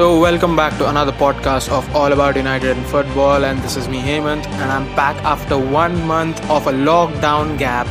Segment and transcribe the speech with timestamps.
[0.00, 3.44] So, welcome back to another podcast of All About United and Football.
[3.44, 7.86] And this is me, Hemant, and I'm back after one month of a lockdown gap.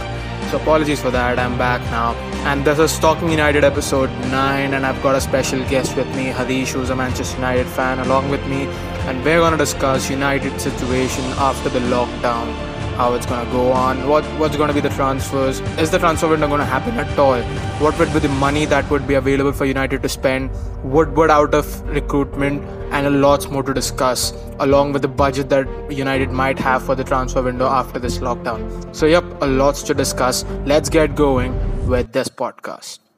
[0.49, 1.37] So, apologies for that.
[1.37, 2.15] I'm back now.
[2.49, 6.25] And this is Talking United episode 9, and I've got a special guest with me,
[6.39, 8.63] Harish, who's a Manchester United fan, along with me.
[9.05, 12.68] And we're to discuss United situation after the lockdown
[12.99, 15.99] how it's going to go on, what what's going to be the transfers, is the
[15.99, 17.41] transfer window going to happen at all,
[17.83, 20.51] what would be the money that would be available for United to spend,
[20.83, 25.91] Woodward out of recruitment, and a lots more to discuss, along with the budget that
[25.91, 28.95] United might have for the transfer window after this lockdown.
[28.95, 30.43] So, yep, a lots to discuss.
[30.65, 31.53] Let's get going
[31.87, 33.08] with this podcast.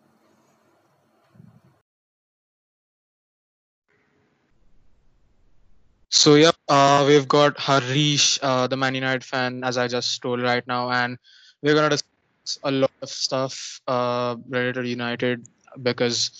[6.11, 10.41] So yep, uh, we've got Harish, uh, the Man United fan, as I just told
[10.41, 11.17] right now, and
[11.63, 15.47] we're gonna discuss a lot of stuff uh, related to United
[15.81, 16.31] because,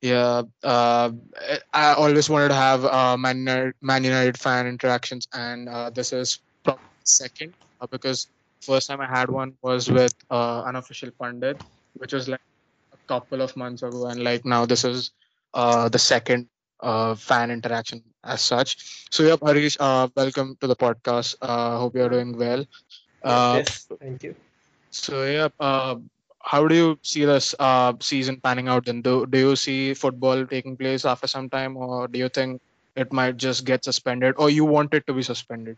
[0.00, 1.10] yeah, uh,
[1.72, 3.38] I always wanted to have uh, Man,
[4.04, 8.28] United, fan interactions, and uh, this is probably second uh, because
[8.62, 11.62] first time I had one was with uh, unofficial pundit,
[11.94, 12.40] which was like
[12.92, 15.10] a couple of months ago, and like now this is
[15.54, 16.48] uh, the second
[16.80, 19.06] uh, fan interaction as such.
[19.10, 21.36] So, yeah, Harish, uh, welcome to the podcast.
[21.40, 22.64] Uh, hope you're doing well.
[23.22, 24.34] Uh, yes, thank you.
[24.90, 25.96] So, yeah, uh,
[26.42, 28.86] how do you see this uh, season panning out?
[28.86, 32.60] Then, do do you see football taking place after some time, or do you think
[32.96, 35.76] it might just get suspended, or you want it to be suspended?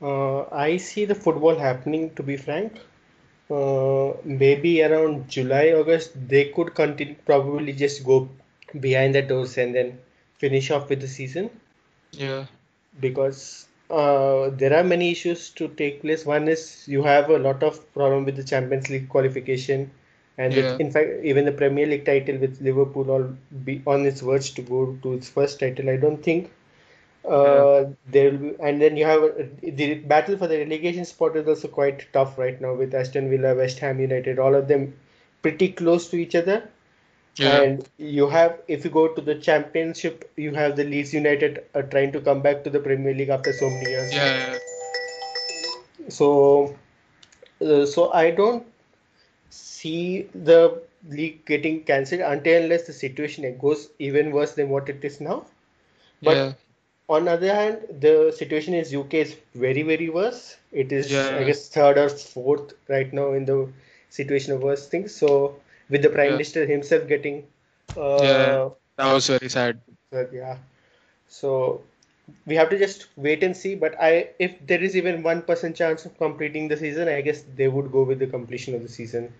[0.00, 2.14] Uh, I see the football happening.
[2.14, 2.72] To be frank,
[3.50, 7.16] uh, maybe around July, August, they could continue.
[7.26, 8.28] Probably just go
[8.80, 9.98] behind the doors and then
[10.38, 11.50] finish off with the season.
[12.12, 12.46] Yeah.
[13.00, 16.24] Because uh, there are many issues to take place.
[16.26, 19.90] One is you have a lot of problem with the Champions League qualification,
[20.38, 20.72] and Yeah.
[20.72, 23.30] with, in fact, even the Premier League title with Liverpool all
[23.64, 25.90] be on its verge to go to its first title.
[25.90, 26.50] I don't think
[27.28, 31.36] uh, there will be, and then you have uh, the battle for the relegation spot
[31.36, 34.94] is also quite tough right now with Aston Villa, West Ham United, all of them
[35.42, 36.68] pretty close to each other.
[37.36, 37.60] Yeah.
[37.62, 41.82] And you have, if you go to the championship, you have the Leeds United uh,
[41.82, 44.12] trying to come back to the Premier League after so many years.
[44.14, 44.58] yeah.
[46.08, 46.74] So,
[47.60, 48.66] uh, so I don't
[49.50, 55.04] see the league getting cancelled until unless the situation goes even worse than what it
[55.04, 55.46] is now.
[56.22, 56.52] But Yeah.
[57.08, 60.56] on the other hand, the situation in UK is very, very worse.
[60.72, 61.36] It is, Yeah.
[61.38, 63.58] I guess, third or fourth right now in the
[64.10, 65.14] situation of worst things.
[65.14, 65.56] So,
[65.88, 66.32] with the Prime Yeah.
[66.32, 67.44] Minister himself getting,
[67.96, 68.68] uh, Yeah.
[68.96, 69.80] That was very sad.
[70.32, 70.56] yeah.
[71.26, 71.82] So
[72.46, 73.74] we have to just wait and see.
[73.74, 77.44] But I, if there is even one percent chance of completing the season, I guess
[77.56, 79.32] they would go with the completion of the season.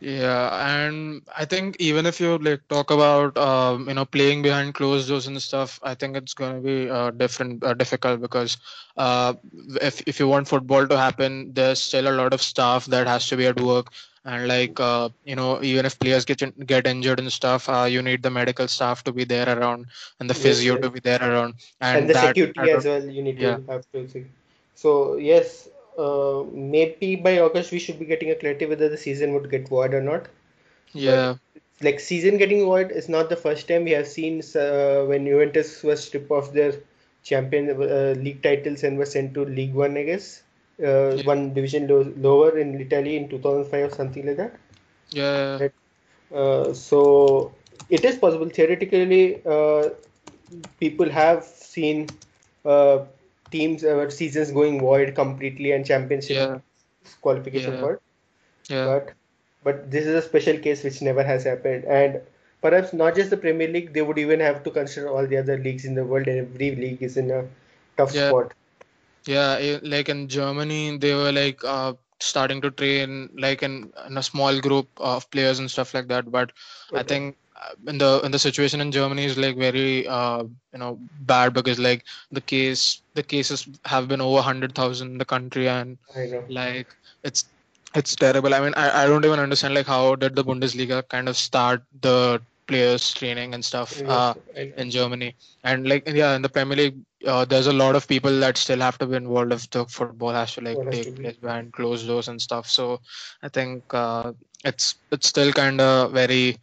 [0.00, 4.74] Yeah, and I think even if you like talk about um, you know playing behind
[4.74, 8.56] closed doors and stuff, I think it's going to be uh, different, uh, difficult because
[8.96, 9.34] uh,
[9.80, 13.26] if if you want football to happen, there's still a lot of staff that has
[13.28, 13.92] to be at work,
[14.24, 18.02] and like uh, you know even if players get get injured and stuff, uh, you
[18.02, 19.86] need the medical staff to be there around
[20.20, 20.82] and the physio yes.
[20.82, 23.72] to be there around, And and the that security as well, you need yeah, to
[23.72, 24.26] have to see.
[24.74, 25.68] So yes,
[25.98, 29.68] uh, maybe by August we should be getting a clarity whether the season would get
[29.68, 30.28] void or not.
[31.04, 31.34] But yeah,
[31.80, 35.82] like season getting void is not the first time we have seen uh, when Juventus
[35.82, 36.74] was stripped of their
[37.22, 40.41] champion uh, league titles and were sent to League One, I guess,
[40.80, 44.56] uh, yeah, one division lo lower in Italy in 2005 or something like that.
[45.10, 45.72] yeah, Right.
[46.34, 47.52] Uh, so
[47.88, 49.42] it is possible theoretically.
[49.44, 49.90] Uh,
[50.80, 52.08] people have seen
[52.64, 53.04] uh,
[53.50, 56.58] teams uh, seasons going void completely and championship yeah,
[57.20, 57.98] qualification yeah, void.
[58.68, 59.12] yeah, But
[59.64, 61.84] but this is a special case which never has happened.
[61.84, 62.20] And
[62.60, 65.58] perhaps not just the Premier League, they would even have to consider all the other
[65.58, 67.46] leagues in the world, and every league is in a
[67.96, 68.28] tough yeah.
[68.28, 68.54] spot.
[69.26, 74.16] Yeah, eh, like in Germany, they were like uh, starting to train like in, in
[74.16, 76.30] a small group of players and stuff like that.
[76.30, 76.52] But
[76.94, 80.42] I think uh, in the in the situation in Germany is like very uh,
[80.72, 85.18] you know bad because like the case the cases have been over hundred thousand in
[85.18, 85.98] the country and
[86.48, 87.44] like it's
[87.94, 88.54] it's terrible.
[88.54, 91.82] I mean, I, I don't even understand like how did the Bundesliga kind of start
[92.00, 94.34] the players training and stuff uh,
[94.76, 95.36] in Germany.
[95.62, 96.96] And like yeah, in the Premier League,
[97.26, 100.32] uh, there's a lot of people that still have to be involved if the football
[100.32, 102.68] has to like What take place behind closed doors and stuff.
[102.68, 103.00] So
[103.42, 104.32] I think uh,
[104.64, 106.58] it's it's still kind of very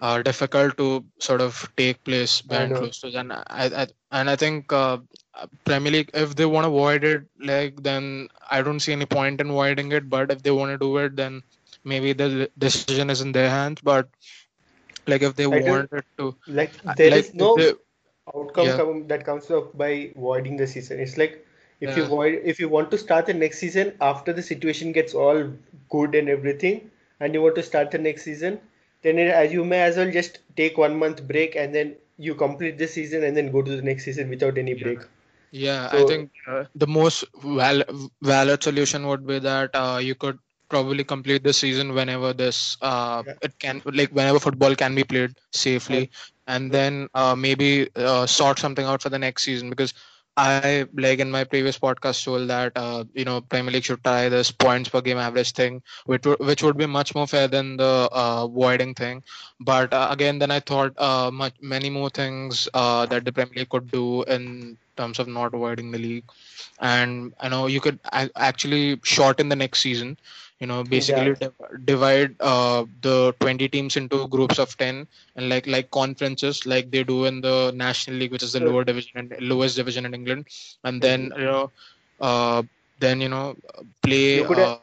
[0.00, 3.14] uh, difficult to sort of take place behind closed doors.
[3.14, 4.98] And I, I and I think uh,
[5.64, 9.40] Premier League, if they want to void it, like then I don't see any point
[9.40, 10.08] in voiding it.
[10.08, 11.42] But if they want to do it, then
[11.84, 13.80] maybe the decision is in their hands.
[13.82, 14.08] But
[15.06, 17.72] like if they I want it to, like there like is no they
[18.34, 18.74] outcome Yeah.
[18.74, 21.00] come, that comes up by voiding the season.
[21.00, 21.44] It's like
[21.80, 22.06] if you Yeah.
[22.06, 25.52] void, if you want to start the next season after the situation gets all
[25.90, 26.90] good and everything,
[27.20, 28.60] and you want to start the next season,
[29.02, 32.34] then it, as you may as well just take one month break and then you
[32.34, 34.74] complete the season and then go to the next season without any Yeah.
[34.74, 35.00] break.
[35.50, 37.82] Yeah, I think uh, the most val
[38.22, 40.38] valid solution would be that uh, you could
[40.68, 45.04] probably complete the season whenever this uh, yeah, it can like whenever football can be
[45.04, 45.34] played
[45.88, 46.10] yeah, safely,
[46.48, 49.94] and then uh, maybe uh, sort something out for the next season because
[50.38, 54.28] I like in my previous podcast told that uh, you know Premier League should try
[54.28, 57.76] this points per game average thing, which would which would be much more fair than
[57.76, 59.22] the uh, voiding thing.
[59.60, 63.54] But uh, again, then I thought uh, much many more things uh, that the Premier
[63.56, 66.24] League could do in terms of not avoiding the league,
[66.80, 70.18] and I know you could actually shorten the next season.
[70.58, 75.06] You know, basically yeah, div- divide uh, the 20 teams into groups of 10
[75.36, 78.84] and like like conferences like they do in the National League, which is the lower
[78.84, 80.46] division and lowest division in England,
[80.84, 81.44] and then you.
[81.44, 81.70] know,
[82.20, 82.62] uh,
[82.98, 83.56] then you know,
[84.02, 84.78] play You could uh,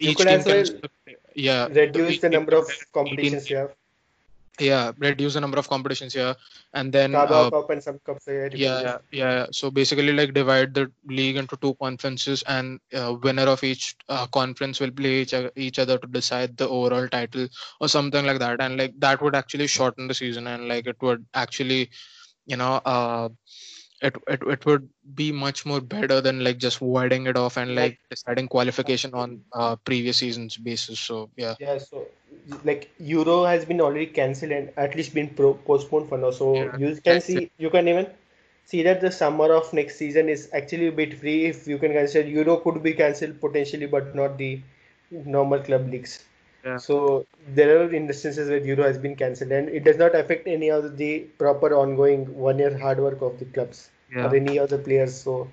[0.00, 3.50] you each could team can well sort of play- yeah, reduce the number of competitions
[3.50, 3.85] you have.
[4.58, 6.34] Yeah, reduce the number of competitions here,
[6.72, 9.46] and then Carabao uh, and some cups, yeah, yeah, yeah.
[9.50, 14.26] So basically, like divide the league into two conferences, and uh, winner of each uh,
[14.26, 17.48] conference will play each, each other to decide the overall title
[17.80, 18.60] or something like that.
[18.60, 21.90] And like that would actually shorten the season, and like it would actually,
[22.46, 23.28] you know, uh,
[24.02, 27.74] it it it would be much more better than like just winding it off and
[27.74, 30.98] Like, like deciding qualification on uh previous season's basis.
[31.00, 32.06] So yeah, yeah, so
[32.64, 36.30] like Euro has been already cancelled and at least been pro postponed for now.
[36.30, 38.06] So yeah, you can see, you can even
[38.64, 41.92] see that the summer of next season is actually a bit free if you can
[41.92, 44.60] consider Euro could be cancelled potentially, but not the
[45.10, 46.24] normal club leagues.
[46.64, 50.46] Yeah, So there are instances where Euro has been cancelled and it does not affect
[50.46, 53.90] any of the proper ongoing one year hard work of the clubs
[54.20, 55.14] or yeah, any other players.
[55.14, 55.48] So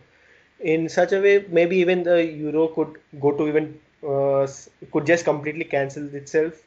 [0.59, 4.47] in such a way, maybe even the Euro could go to even uh,
[4.91, 6.61] could just completely cancel itself,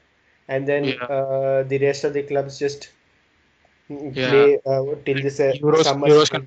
[0.49, 2.91] and then yeah, uh, the rest of the clubs just
[3.89, 4.31] yeah.
[4.31, 6.47] play uh, till this uh, Euros, summer Euros can,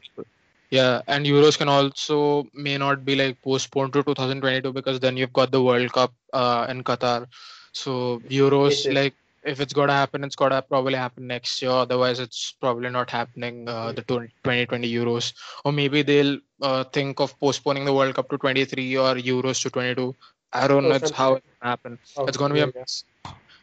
[0.70, 5.34] yeah, and Euros can also may not be like postponed to 2022 because then you've
[5.34, 7.28] got the World Cup uh, in Qatar.
[7.72, 8.94] So Euros, yes.
[8.94, 9.14] like
[9.44, 11.72] if it's gotta happen, it's gotta probably happen next year.
[11.72, 13.68] Otherwise, it's probably not happening.
[13.68, 15.34] Uh, the 2020 Euros,
[15.66, 19.70] or maybe they'll uh, think of postponing the World Cup to 23 or Euros to
[19.70, 20.16] 22.
[20.52, 20.96] I don't Oh, know.
[20.96, 22.00] It's how it happen.
[22.18, 23.04] oh, It's gonna be a mess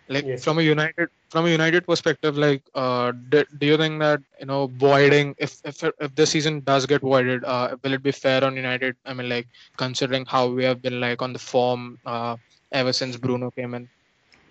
[0.09, 4.01] like Yes, from a united from a united perspective like uh do, do you think
[4.01, 8.03] that you know voiding if if if the season does get voided uh will it
[8.03, 11.39] be fair on united i mean like considering how we have been like on the
[11.39, 12.37] form uh
[12.73, 13.89] ever since bruno came in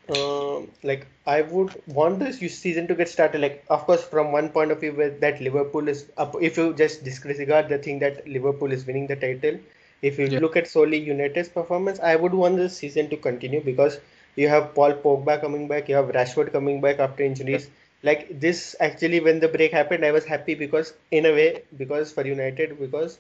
[0.10, 3.42] Um, like I would want this season to get started.
[3.42, 6.36] Like, of course, from one point of view, where that Liverpool is up.
[6.42, 9.60] If you just disregard the thing that Liverpool is winning the title,
[10.02, 13.62] if you yeah look at solely United's performance, I would want this season to continue
[13.62, 14.00] because
[14.36, 17.70] you have Paul Pogba coming back, you have Rashford coming back after injuries.
[18.04, 22.12] Like this, actually, when the break happened, I was happy because, in a way, because
[22.12, 23.20] for United, because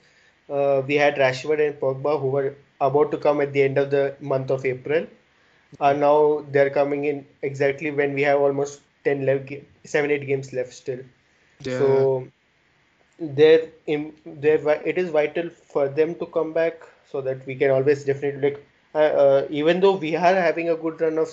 [0.49, 3.89] uh, we had Rashford and Pogba who were about to come at the end of
[3.91, 5.07] the month of April
[5.79, 10.25] uh, now they're coming in exactly when we have almost 10 left, ga- 7 8
[10.27, 10.99] games left still.
[11.63, 11.71] Yeah.
[11.77, 12.27] So
[13.19, 17.71] they're in they're it is vital for them to come back so that we can
[17.71, 21.29] always definitely like uh, even though we are having a good run of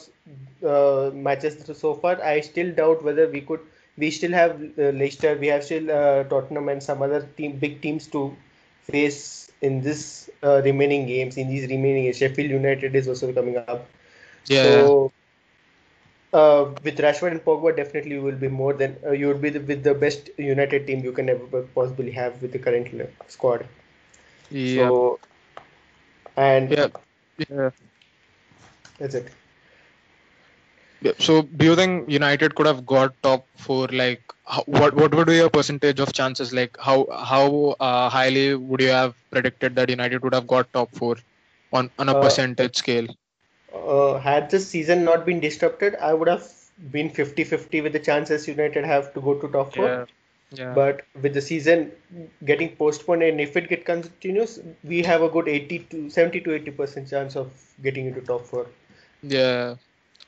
[0.66, 3.60] uh, matches so far I still doubt whether we could
[3.96, 7.82] we still have uh, Leicester we have still uh, Tottenham and some other team big
[7.82, 8.36] teams to
[8.82, 12.18] face in this uh, remaining games in these remaining games.
[12.18, 13.78] Sheffield United is also coming up
[14.48, 15.12] yeah so
[16.32, 19.50] uh, with Rashford and Pogba, definitely you will be more than uh, you would be
[19.50, 22.88] the, with the best United team you can ever possibly have with the current
[23.28, 23.66] squad.
[24.50, 25.18] yeah So
[26.36, 26.88] and yeah
[27.50, 27.70] yeah
[28.98, 29.30] that's it.
[31.00, 33.88] Yeah, So, do you think United could have got top four?
[33.88, 36.52] Like, how, what what would be your percentage of chances?
[36.52, 40.94] Like, how how uh, highly would you have predicted that United would have got top
[40.94, 41.16] four
[41.72, 43.08] on on a Uh, percentage scale?
[43.74, 46.46] uh, had this season not been disrupted, I would have
[46.90, 49.90] been 50-50 with the chances United have to go to top four.
[49.90, 50.04] Yeah,
[50.52, 51.92] yeah, But with the season
[52.44, 56.54] getting postponed and if it get continues, we have a good 80 to 70 to
[56.54, 57.50] 80 percent chance of
[57.82, 58.66] getting into top four.
[59.22, 59.76] yeah.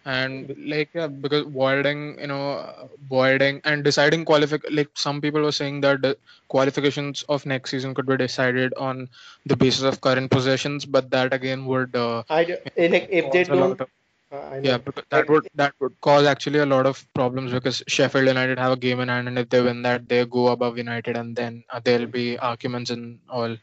[0.04, 4.58] And like yeah, because voiding, you know, voiding and deciding qualify.
[4.70, 6.16] Like some people were saying that the
[6.48, 9.08] qualifications of next season could be decided on
[9.46, 13.30] the basis of current possessions, but that again would uh, I d- eh, like if
[13.30, 13.88] they cause a lot don't of
[14.34, 18.26] Uh, yeah, because that would that would cause actually a lot of problems because Sheffield
[18.26, 21.16] United have a game in hand, and if they win that, they go above United,
[21.16, 23.56] and then uh, there'll be arguments and all.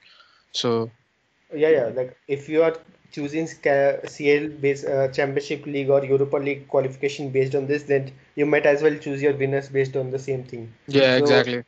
[0.52, 0.90] So
[1.54, 1.92] yeah, yeah.
[1.94, 2.78] Like if you are
[3.12, 8.46] choosing CL based uh, Championship League or Europa League qualification based on this, then you
[8.46, 10.74] might as well choose your winners based on the same thing.
[10.88, 11.64] Yeah, so, exactly.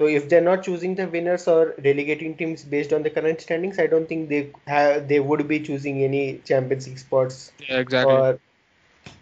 [0.00, 3.78] So if they're not choosing the winners or relegating teams based on the current standings,
[3.78, 7.52] I don't think they have they would be choosing any Champions League spots.
[7.68, 8.14] Yeah, exactly.
[8.14, 8.38] Or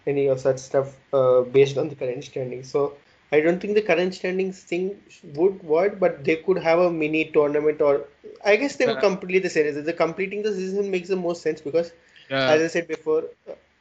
[0.07, 2.71] any of such stuff uh, based on the current standings.
[2.71, 2.93] So
[3.33, 5.01] I don't think the current standings thing
[5.33, 8.05] would work, but they could have a mini tournament or
[8.45, 9.83] I guess they would complete the series.
[9.83, 11.91] The completing the season makes the most sense because,
[12.29, 12.51] yeah.
[12.51, 13.25] as I said before,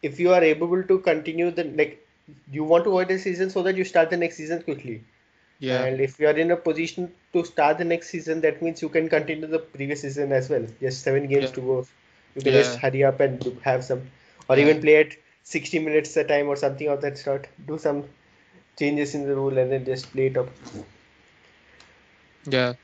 [0.03, 2.05] if you are able to continue the like,
[2.51, 5.05] you want to avoid the season so that you start the next season quickly.
[5.61, 5.85] Yeah.
[5.85, 8.89] And if you are in a position to start the next season, that means you
[8.89, 10.67] can continue the previous season as well.
[10.81, 11.51] Just seven games yeah.
[11.51, 11.87] to go.
[12.37, 12.63] You can yeah.
[12.63, 14.03] just hurry up and have some,
[14.49, 14.65] or yeah.
[14.65, 17.49] even play at 60 minutes a time or something of that sort.
[17.67, 18.05] Do some
[18.79, 20.49] changes in the rule and then just play it up.
[22.45, 22.75] Yeah,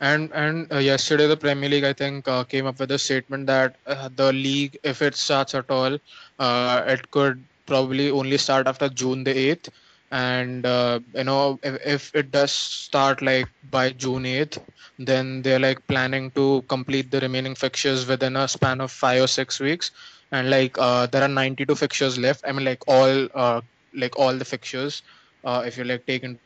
[0.00, 3.46] and and uh, yesterday the Premier League I think uh, came up with a statement
[3.46, 5.98] that uh, the league, if it starts at all,
[6.38, 9.70] uh, it could probably only start after June the eighth.
[10.10, 14.58] And uh, you know, if, if it does start like by June eighth,
[14.98, 19.26] then they're like planning to complete the remaining fixtures within a span of five or
[19.28, 19.90] six weeks.
[20.30, 22.42] And like uh, there are 92 fixtures left.
[22.46, 23.28] I mean, like all
[23.94, 25.02] like all the fixtures
[25.44, 26.38] uh, if you like taken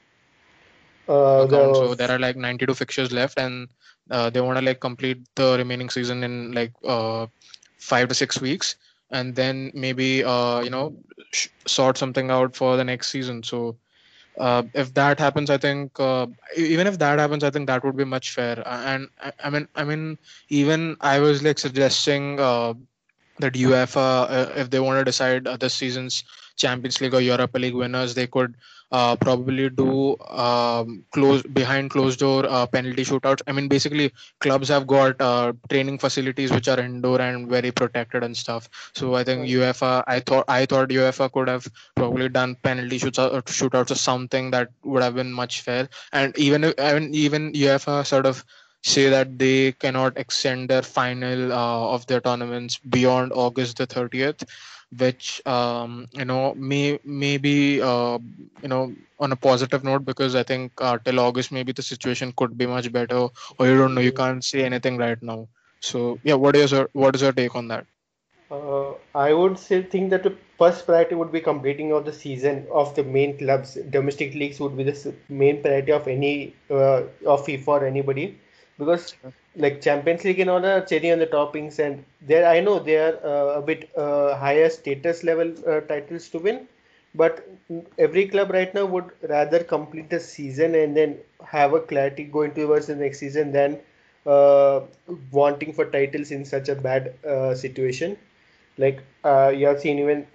[1.37, 1.73] uh.
[1.75, 3.69] So there are like 92 fixtures left, and
[4.11, 7.27] uh, they want to like complete the remaining season in like uh,
[7.79, 8.77] five to six weeks,
[9.11, 10.95] and then maybe uh, you know
[11.33, 13.43] sh- sort something out for the next season.
[13.43, 13.77] So.
[14.39, 17.97] Uh, if that happens, I think uh, even if that happens, I think that would
[17.97, 18.63] be much fair.
[18.67, 20.17] And I, I mean, I mean,
[20.49, 22.75] even I was like suggesting uh,
[23.39, 26.23] that UEFA, uh, if they want to decide this season's
[26.57, 28.55] Champions League or Europa League winners, they could
[28.91, 33.43] uh, probably do um, close behind closed door uh, penalty shootouts.
[33.47, 38.25] I mean, basically, clubs have got uh, training facilities which are indoor and very protected
[38.25, 38.69] and stuff.
[38.95, 41.67] So I think UEFA, I thought I thought UEFA could have
[41.97, 45.89] probably done penalty shoots uh, shootouts or something that would have been much fair.
[46.13, 48.45] And even I mean, even UEFA sort of
[48.83, 54.45] say that they cannot extend their final uh, of their tournaments beyond August the 30th
[54.97, 58.19] which um, you know may maybe uh,
[58.63, 62.33] you know on a positive note because I think uh, till August maybe the situation
[62.37, 63.29] could be much better
[63.59, 65.49] or you don't know you can't say anything right now.
[65.81, 67.87] So yeah, what is your what is your take on that?
[68.51, 72.67] Uh, I would say think that the first priority would be completing of the season
[72.73, 73.75] of the main clubs.
[73.75, 78.39] Domestic leagues would be the main priority of any uh, of FIFA or anybody
[78.79, 79.15] because
[79.57, 82.97] like Champions League and all are cherry on the toppings, and there I know they
[82.97, 86.69] are uh, a bit uh, higher status level uh, titles to win,
[87.15, 87.47] but
[87.99, 92.53] every club right now would rather complete the season and then have a clarity going
[92.55, 93.79] towards the next season than
[94.27, 94.81] uh,
[95.33, 98.17] wanting for titles in such a bad uh, situation.
[98.77, 100.27] Like uh, you have seen even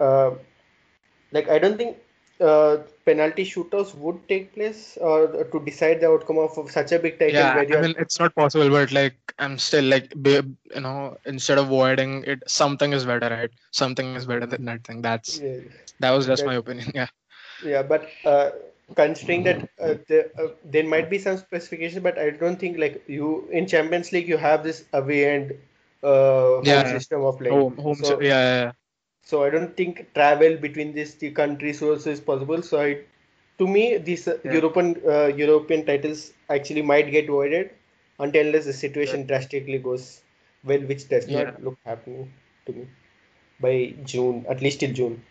[1.32, 1.96] like I don't think
[2.40, 7.18] uh, penalty shootouts would take place or to decide the outcome of, such a big
[7.18, 11.58] title yeah, i mean it's not possible but like i'm still like you know instead
[11.58, 15.58] of avoiding it something is better right something is better than that thing that's yeah.
[16.00, 17.06] that was just that, my opinion yeah
[17.64, 18.50] yeah but uh,
[18.96, 23.02] considering that uh, the, uh, there might be some specification but i don't think like
[23.06, 25.52] you in champions league you have this away and
[26.02, 26.84] uh, yeah.
[26.90, 28.72] system of like home, home so, yeah, yeah
[29.24, 32.62] so I don't think travel between these two countries also is possible.
[32.62, 32.98] So I,
[33.58, 34.52] to me, these uh, yeah.
[34.52, 37.70] European uh, European titles actually might get voided
[38.18, 39.26] until unless the situation yeah.
[39.26, 40.20] drastically goes
[40.62, 41.44] well, which does yeah.
[41.44, 42.32] not look happening
[42.66, 42.86] to me
[43.60, 45.22] by June, at least till June.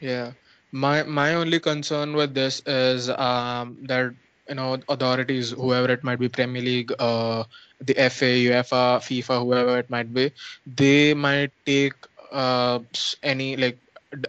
[0.00, 0.32] Yeah,
[0.72, 4.14] my my only concern with this is um, that
[4.48, 7.44] you know authorities, whoever it might be, Premier League, uh,
[7.80, 10.32] the FA, UEFA, FIFA, whoever it might be,
[10.66, 11.94] they might take
[12.34, 12.80] uh,
[13.22, 13.78] any like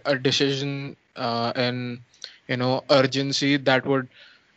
[0.06, 2.00] a decision uh, and
[2.48, 4.08] you know urgency that would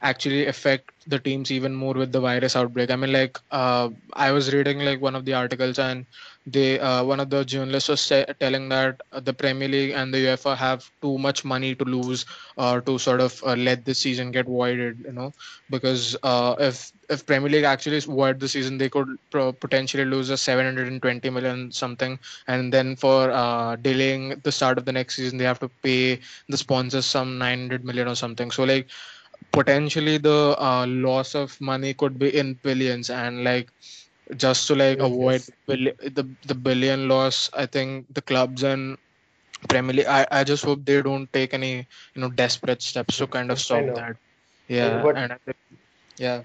[0.02, 2.92] actually affect the teams even more with the virus outbreak.
[2.92, 6.06] I mean, like uh, I was reading like one of the articles, and
[6.46, 10.18] they uh, one of the journalists was say, telling that the Premier League and the
[10.20, 12.26] UEFA have too much money to lose
[12.58, 15.00] uh, to sort of uh, let the season get voided.
[15.06, 15.34] You know,
[15.70, 20.30] because uh, if if Premier League actually void the season, they could pro- potentially lose
[20.30, 25.38] a 720 million something, and then for uh, delaying the start of the next season,
[25.38, 28.52] they have to pay the sponsors some 900 million or something.
[28.52, 28.88] So like
[29.52, 33.70] potentially the uh, loss of money could be in billions and like
[34.36, 35.50] just to like avoid yes.
[35.68, 38.98] the the billion loss i think the clubs and
[39.68, 40.06] Premier League.
[40.06, 43.60] I, I just hope they don't take any you know desperate steps to kind of
[43.60, 44.16] stop that.
[44.68, 45.58] Yeah, But- and think,
[46.18, 46.44] yeah,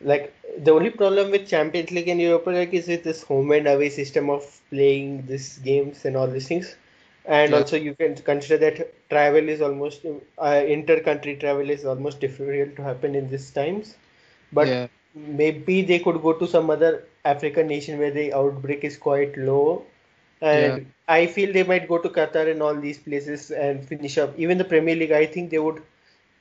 [0.00, 3.66] like the only problem with Champions League and Europa League is with this home and
[3.66, 6.76] away system of playing these games and all these things.
[7.26, 7.54] And Yeah.
[7.54, 10.04] also you can consider that travel is almost
[10.38, 13.96] uh, inter-country travel is almost difficult to happen in these times.
[14.52, 18.96] But yeah, maybe they could go to some other African nation where the outbreak is
[18.96, 19.84] quite low.
[20.40, 24.34] And I feel they might go to Qatar and all these places and finish up.
[24.38, 25.82] Even the Premier League, I think they would,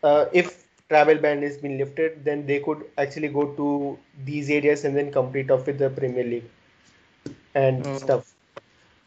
[0.03, 4.83] uh, if travel ban has been lifted, then they could actually go to these areas
[4.85, 6.49] and then complete off with the Premier League
[7.55, 7.95] and Oh.
[7.95, 8.33] stuff.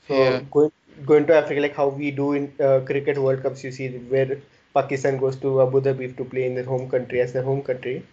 [0.09, 0.43] So Yeah.
[0.51, 0.73] going
[1.07, 4.41] going to Africa like how we do in uh, cricket World Cups, you see where
[4.75, 8.05] Pakistan goes to Abu Dhabi to play in their home country as their home country.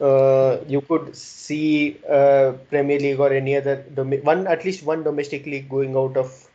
[0.00, 5.02] Uh, you could see uh, Premier League or any other domi- one at least one
[5.02, 6.48] domestic league going out of.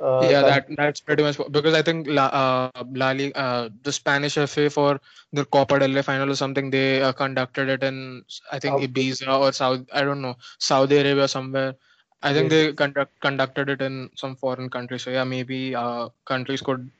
[0.00, 0.42] Uh, yeah.
[0.42, 4.70] That that's pretty much because I think La, uh, La Liga, uh, the Spanish FA
[4.70, 5.00] for
[5.32, 9.28] the Copa del Rey final or something, they uh, conducted it in I think Ibiza
[9.38, 9.84] or South.
[9.92, 11.74] I don't know Saudi Arabia somewhere.
[12.22, 12.50] I think Yes.
[12.50, 14.98] they conduct conducted it in some foreign country.
[14.98, 16.90] So yeah, maybe uh, countries could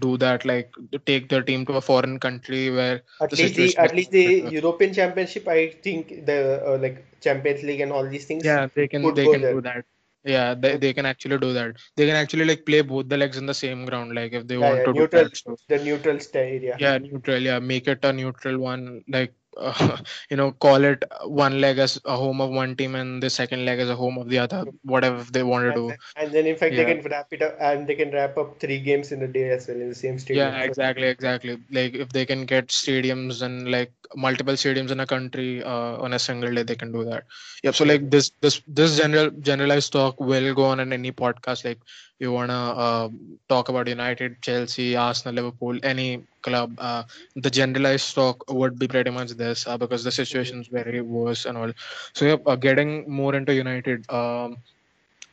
[0.00, 0.70] do that, like
[1.06, 4.24] take their team to a foreign country where At the least the at least the
[4.24, 4.52] better.
[4.58, 8.46] European Championship, I think the uh, like Champions League and all these things.
[8.46, 9.52] yeah they can they can there.
[9.52, 9.84] do that
[10.24, 13.36] yeah they, they can actually do that they can actually like play both the legs
[13.36, 15.56] in the same ground like if they Yeah, want yeah, to do neutral, that so
[15.68, 16.80] the neutral area.
[16.82, 19.96] yeah neutral yeah make it a neutral one like uh,
[20.30, 23.64] you know call it one leg as a home of one team and the second
[23.64, 26.32] leg as a home of the other whatever they want to And, do then- and
[26.32, 26.84] then in fact Yeah.
[26.84, 29.50] they can wrap it up and they can wrap up three games in a day
[29.50, 30.48] as well in the same stadium.
[30.48, 35.06] yeah exactly exactly like if they can get stadiums and like multiple stadiums in a
[35.06, 37.24] country uh, on a single day they can do that
[37.62, 41.64] yep so like this this this general generalized talk will go on in any podcast
[41.64, 41.78] like
[42.18, 43.08] you want to uh,
[43.48, 47.02] talk about united chelsea arsenal liverpool any club uh,
[47.34, 51.44] the generalized talk would be pretty much this uh, because the situation is very worse
[51.46, 51.72] and all.
[52.14, 54.56] So yep uh, getting more into united um,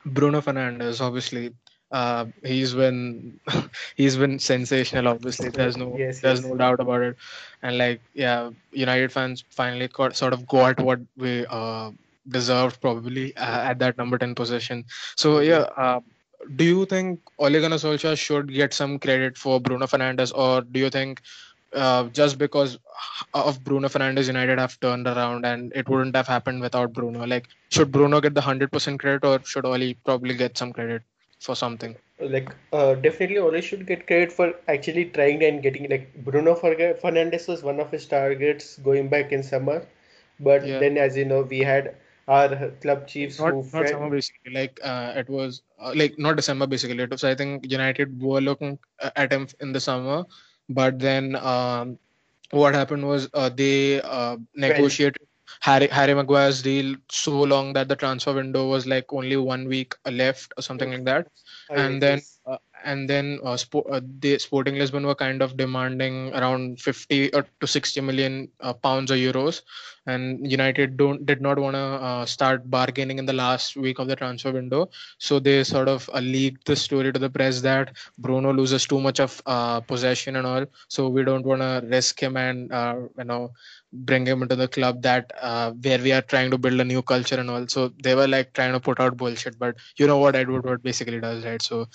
[0.05, 1.53] bruno fernandes obviously
[1.91, 3.39] uh, he's been
[3.95, 6.49] he's been sensational obviously there's no Yes, there's yes.
[6.49, 7.17] no doubt about it.
[7.61, 11.91] And like yeah united fans finally got sort of got what we uh,
[12.27, 14.85] deserved probably uh, at that number 10 position.
[15.15, 15.99] So yeah uh,
[16.55, 20.79] do you think Ole Gunnar Solskjaer should get some credit for Bruno Fernandes or do
[20.79, 21.21] you think
[21.73, 22.77] uh, just because
[23.33, 27.25] of Bruno Fernandes United have turned around and it wouldn't have happened without Bruno?
[27.25, 31.01] Like should Bruno get the 100% credit or should Ole probably get some credit
[31.39, 31.95] for something?
[32.19, 36.93] Like uh, definitely Ole should get credit for actually trying and getting like Bruno Fer-
[37.01, 39.85] Fernandes was one of his targets going back in summer,
[40.39, 40.79] but Yeah.
[40.79, 41.95] then as you know we had
[42.27, 46.35] our club chiefs not, not felt- summer basically like uh, it was uh, like not
[46.35, 47.03] december basically.
[47.03, 50.25] It was i think united were looking uh, at him in the summer
[50.69, 51.97] but then um,
[52.51, 55.21] what happened was uh, they uh, negotiated
[55.61, 59.95] Harry, Harry Maguire's deal so long that the transfer window was like only one week
[60.09, 61.27] left or something like that.
[61.69, 65.57] Ah, and then uh, and then uh, Spo- uh, the Sporting Lisbon were kind of
[65.57, 69.61] demanding around 50 or to 60 million uh, pounds or euros,
[70.05, 74.07] and United don't did not want to uh, start bargaining in the last week of
[74.07, 77.95] the transfer window, so they sort of uh, leaked the story to the press that
[78.17, 82.19] Bruno loses too much of uh, possession and all, so we don't want to risk
[82.21, 83.51] him and uh, you know
[83.91, 87.01] bring him into the club that uh, where we are trying to build a new
[87.01, 87.67] culture and all.
[87.67, 90.81] So they were like trying to put out bullshit, but you know what Ed Woodward
[90.83, 91.61] basically does, right?
[91.61, 91.87] So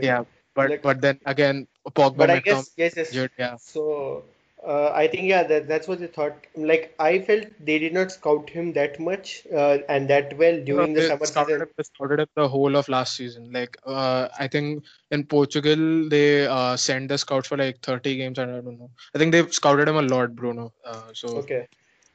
[0.00, 3.08] yeah, but Like- but then again, Pogba But I guess yes, yes.
[3.10, 3.56] injured, yeah.
[3.56, 4.24] So
[4.66, 6.46] uh, I think yeah, that that's what they thought.
[6.56, 10.94] Like I felt they did not scout him that much uh, and that well during
[10.94, 11.62] No, the summer scouted season.
[11.62, 13.50] him- they scouted him the whole of last season.
[13.52, 18.38] Like uh, I think in Portugal they uh, sent the scouts for like 30 games,
[18.38, 18.90] and I don't know.
[19.14, 20.72] I think they scouted him a lot, Bruno.
[20.84, 21.68] Uh, so Okay.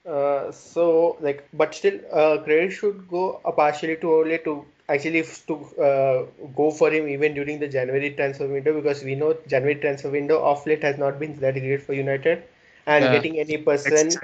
[0.07, 5.23] Uh, so like, but still, uh, credit should go uh, partially to Ole to actually
[5.47, 5.55] to
[5.89, 6.25] uh,
[6.55, 10.43] go for him even during the January transfer window because we know January transfer window
[10.43, 12.43] of late has not been that great for United,
[12.87, 13.17] and Yeah.
[13.17, 14.21] getting any person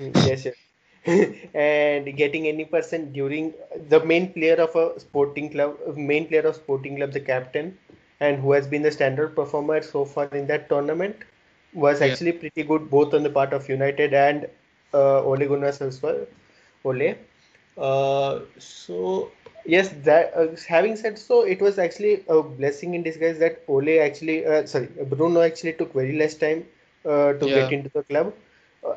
[0.00, 0.56] Mm, Yes, yes.
[1.54, 3.52] And getting any person during
[3.88, 7.76] the main player of a sporting club, main player of sporting club, the captain,
[8.20, 11.14] and who has been the standard performer so far in that tournament,
[11.66, 12.02] was Yeah.
[12.02, 14.48] actually pretty good both on the part of United and
[14.94, 16.26] uh, Ole Gunnar Solskjaer.
[16.84, 17.14] Ole.
[17.76, 19.30] Uh, so
[19.64, 23.98] yes, that uh, having said so, it was actually a blessing in disguise that Ole
[24.00, 26.64] actually, uh, sorry, Bruno actually took very less time
[27.04, 27.60] uh, to Yeah.
[27.60, 28.34] get into the club.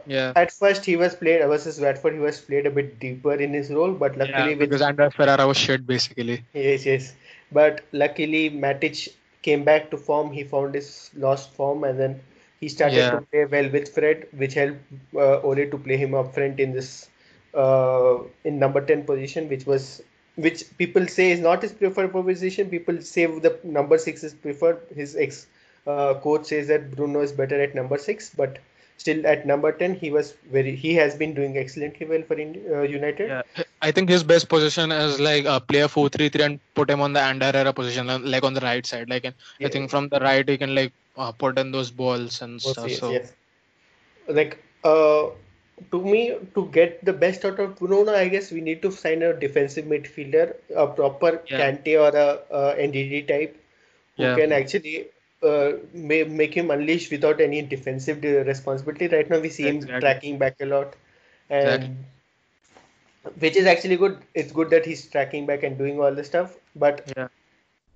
[0.07, 0.33] Yeah.
[0.35, 2.13] At first, he was played versus Watford.
[2.13, 5.13] He was played a bit deeper in his role, but luckily Yeah, with because Andreas
[5.13, 6.43] Pereira was shit basically.
[6.53, 7.13] yes, yes.
[7.51, 9.09] but luckily Matic
[9.43, 10.31] came back to form.
[10.31, 12.19] He found his lost form, and then
[12.59, 13.11] he started Yeah.
[13.11, 14.79] to play well with Fred, which helped
[15.15, 17.09] uh, Ole to play him up front in this
[17.55, 20.01] uh, in number ten position, which was
[20.35, 22.69] which people say is not his preferred position.
[22.69, 24.79] People say the number six is preferred.
[24.95, 25.47] His ex
[25.87, 28.59] uh, coach says that Bruno is better at number six, but
[28.97, 32.81] still at number 10 he was very he has been doing excellently well for uh,
[32.83, 33.41] united Yeah,
[33.81, 36.89] I think his best position is like uh, play a four three three and put
[36.89, 39.09] him on the Ander Herrera position, uh, like on the right side.
[39.09, 42.41] Like, and I think from the right he can like uh, put in those balls
[42.41, 42.89] and Oh, stuff.
[42.89, 43.33] yes, So yes.
[44.27, 45.29] like uh
[45.91, 49.21] to me to get the best out of Bruno I guess we need to sign
[49.23, 51.57] a defensive midfielder a proper Yeah.
[51.59, 53.55] Kante or a, a Ndidi type
[54.17, 54.35] who Yeah.
[54.35, 55.07] can actually
[55.43, 59.99] uh, may, make him unleash without any defensive responsibility right now we see him Exactly.
[59.99, 60.95] tracking back a lot
[61.49, 62.05] and Exactly.
[63.39, 66.57] which is actually good it's good that he's tracking back and doing all the stuff
[66.75, 67.27] but yeah,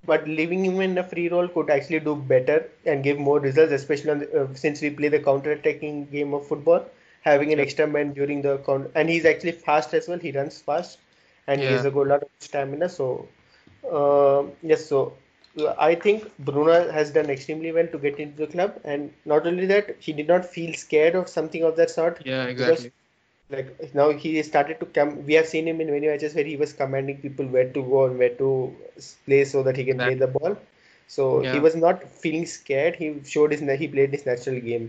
[0.05, 3.71] but leaving him in a free role could actually do better and give more results,
[3.71, 6.85] especially on the, uh, since we play the counter-attacking game of football.
[7.21, 7.65] Having an Yeah.
[7.65, 10.19] extra man during the count, and he's actually fast as well.
[10.19, 10.99] He runs fast,
[11.47, 11.83] and he Yeah.
[11.83, 12.89] has a good lot of stamina.
[12.89, 13.27] So,
[13.91, 15.13] uh, yes, so
[15.59, 19.45] uh, I think Bruno has done extremely well to get into the club, and not
[19.47, 22.21] only that, he did not feel scared or something of that sort.
[22.23, 23.07] yeah, because exactly.
[23.49, 26.55] like now he started to come we have seen him in many matches where he
[26.57, 28.47] was commanding people where to go and where to
[29.25, 30.57] play so that he can play the ball
[31.07, 34.85] so he was not feeling scared he showed his he played his natural game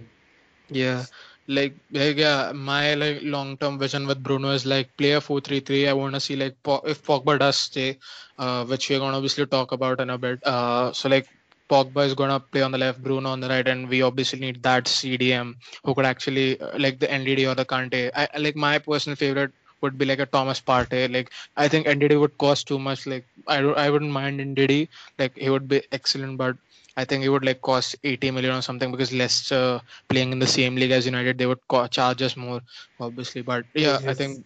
[0.70, 1.06] Yeah,
[1.46, 5.88] like, yeah, my like long-term vision with Bruno is like play a 4-3-3.
[5.88, 7.98] I want to see like if Pogba does stay,
[8.38, 10.38] uh, which we're gonna obviously talk about in a bit.
[10.44, 11.28] Uh, so like
[11.68, 14.62] Pogba is gonna play on the left, Bruno on the right, and we obviously need
[14.62, 18.10] that CDM who could actually uh, like the Ndidi or the Kante.
[18.14, 21.12] I- like my personal favorite would be like a Thomas Partey.
[21.12, 23.06] Like I think Ndidi would cost too much.
[23.06, 24.88] Like I don't, I wouldn't mind Ndidi.
[25.18, 26.56] Like he would be excellent, but
[27.00, 30.46] I think it would like cost 80 million or something because Leicester playing in the
[30.46, 32.60] same league as United, they would co- charge us more,
[33.00, 33.42] obviously.
[33.42, 34.44] But yeah, I think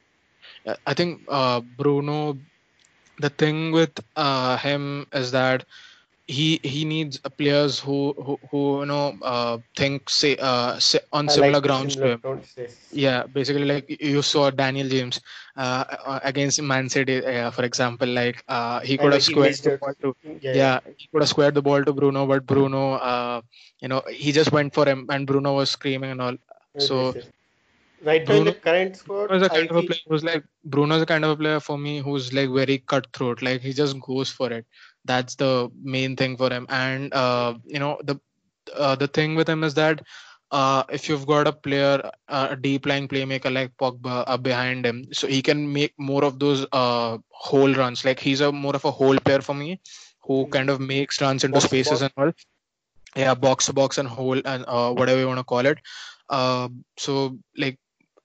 [0.86, 2.38] I think uh, Bruno.
[3.18, 5.64] The thing with uh, him is that
[6.26, 11.28] he he needs players who who, who you know uh, think say uh, si- on
[11.28, 12.24] I similar like grounds to him.
[12.90, 15.20] Yeah, basically, like you saw Daniel James
[15.56, 19.34] uh, uh, against Man City, uh, for example, like uh, he could And have he
[19.34, 22.46] squared the ball to yeah, yeah, he could have squared the ball to Bruno, but
[22.46, 23.40] Bruno, uh,
[23.80, 26.36] you know, he just went for him, and Bruno was screaming and all.
[26.78, 27.16] So
[28.02, 30.24] right now in the current squad Bruno is a I kind of a player who's
[30.24, 33.42] like Bruno is a kind of a player for me who's like very cutthroat.
[33.42, 34.66] Like he just goes for it.
[35.04, 36.66] That's the main thing for him.
[36.68, 38.20] And uh, you know the
[38.76, 40.02] uh, the thing with him is that
[40.50, 44.86] uh, if you've got a player, uh, a deep lying playmaker like Pogba uh, behind
[44.86, 48.04] him, so he can make more of those uh, hole runs.
[48.04, 49.80] Like he's a more of a hole player for me,
[50.22, 50.50] who Mhm.
[50.52, 52.02] kind of makes runs into Box spaces box.
[52.02, 52.32] and all.
[53.16, 55.78] Yeah, box to box and hole and uh, whatever you want to call it.
[56.28, 57.78] Uh, so like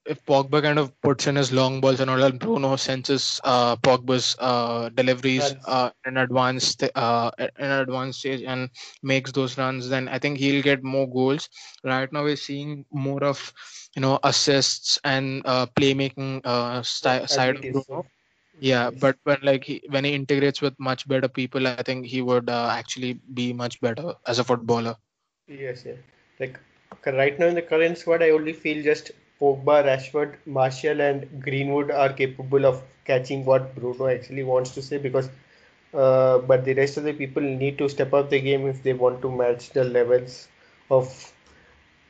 [0.05, 3.75] if Pogba kind of puts in his long balls and all, and Bruno senses uh,
[3.77, 8.69] Pogba's uh, deliveries uh, in advanced uh, in advanced stage and
[9.03, 11.49] makes those runs, then I think he'll get more goals.
[11.83, 13.53] Right now, we're seeing more of
[13.95, 18.05] you know assists and uh, playmaking uh, sti- side of Bruno.
[18.51, 21.99] so- Yeah, but when like he, when he integrates with much better people, I think
[21.99, 24.95] he would uh, actually be much better as a footballer.
[25.47, 25.95] Yes, yeah.
[26.39, 26.59] Like
[27.05, 31.91] right now in the current squad, I only feel just Pogba, Rashford, Martial, and Greenwood
[31.91, 34.97] are capable of catching what Bruno actually wants to say.
[34.97, 35.29] Because,
[35.93, 38.93] uh, but the rest of the people need to step up the game if they
[38.93, 40.47] want to match the levels
[40.91, 41.33] of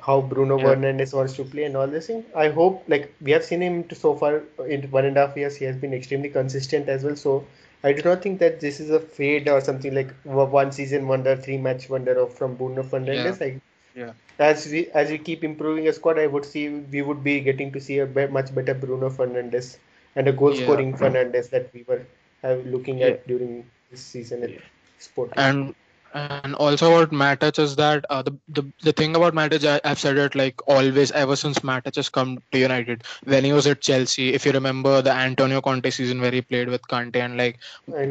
[0.02, 0.66] how Bruno Yeah.
[0.76, 2.26] Fernandes wants to play and all this thing.
[2.36, 5.38] I hope like we have seen him to so far in one and a half
[5.38, 7.16] years, he has been extremely consistent as well.
[7.16, 7.46] So.
[7.82, 11.38] I do not think that this is a fade or something like one season wonder,
[11.38, 13.42] three match wonder of from Bruno Fernandes.
[13.42, 13.62] I
[13.96, 14.14] Yeah.
[14.40, 17.72] as we as we keep improving a squad, I would see we would be getting
[17.74, 19.78] to see a be- much better Bruno Fernandes
[20.16, 20.64] and a goal Yeah.
[20.64, 22.02] scoring Fernandes that we were
[22.44, 23.08] have looking Yeah.
[23.08, 24.52] at during this season at
[25.00, 25.34] Sporting.
[25.38, 25.76] and
[26.14, 30.00] and also about Matic is that uh, the, the the thing about Matic I, I've
[30.00, 33.82] said it like always ever since Matic has come to United when he was at
[33.82, 37.60] Chelsea if you remember the Antonio Conte season where he played with Conte and like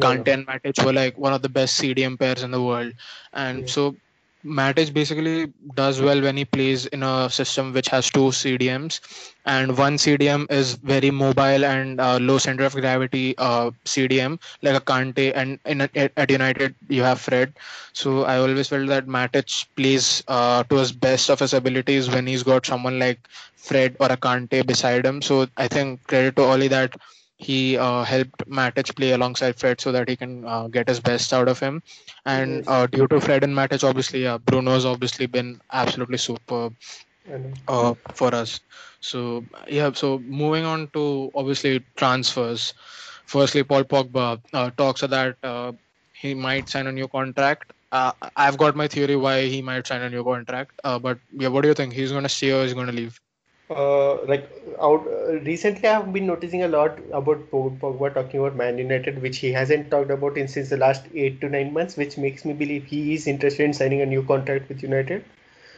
[0.01, 2.93] Conte and Matic were like one of the best CDM pairs in the world
[3.33, 3.65] and Yeah.
[3.67, 3.95] so
[4.45, 8.99] Matic basically does well when he plays in a system which has two CDMs
[9.45, 14.75] and one CDM is very mobile and uh, low center of gravity uh, CDM like
[14.75, 17.53] a Kante and in a, at United you have Fred
[17.93, 22.25] so I always felt that Matic plays uh, to his best of his abilities when
[22.27, 23.19] he's got someone like
[23.55, 25.21] Fred or a Kante beside him.
[25.21, 26.95] So I think credit to Ole that
[27.39, 31.33] he uh, helped Matic play alongside Fred so that he can uh, get his best
[31.33, 31.81] out of him.
[32.25, 36.75] And uh, due to Fred and Matic, obviously, uh, Bruno's obviously been absolutely superb
[37.67, 38.59] uh, for us.
[39.01, 42.73] So yeah, so moving on to obviously transfers.
[43.25, 45.71] Firstly, Paul Pogba uh, talks that uh,
[46.13, 47.73] he might sign a new contract.
[47.91, 50.79] Uh, I've got my theory why he might sign a new contract.
[50.83, 51.93] Uh, but yeah, what do you think?
[51.93, 53.19] He's going to stay or he's going to leave?
[53.69, 54.49] Uh, like
[54.81, 59.37] out uh, recently, I've been noticing a lot about Pogba talking about Man United, which
[59.37, 62.53] he hasn't talked about in since the last eight to nine months, which makes me
[62.53, 65.23] believe he is interested in signing a new contract with United.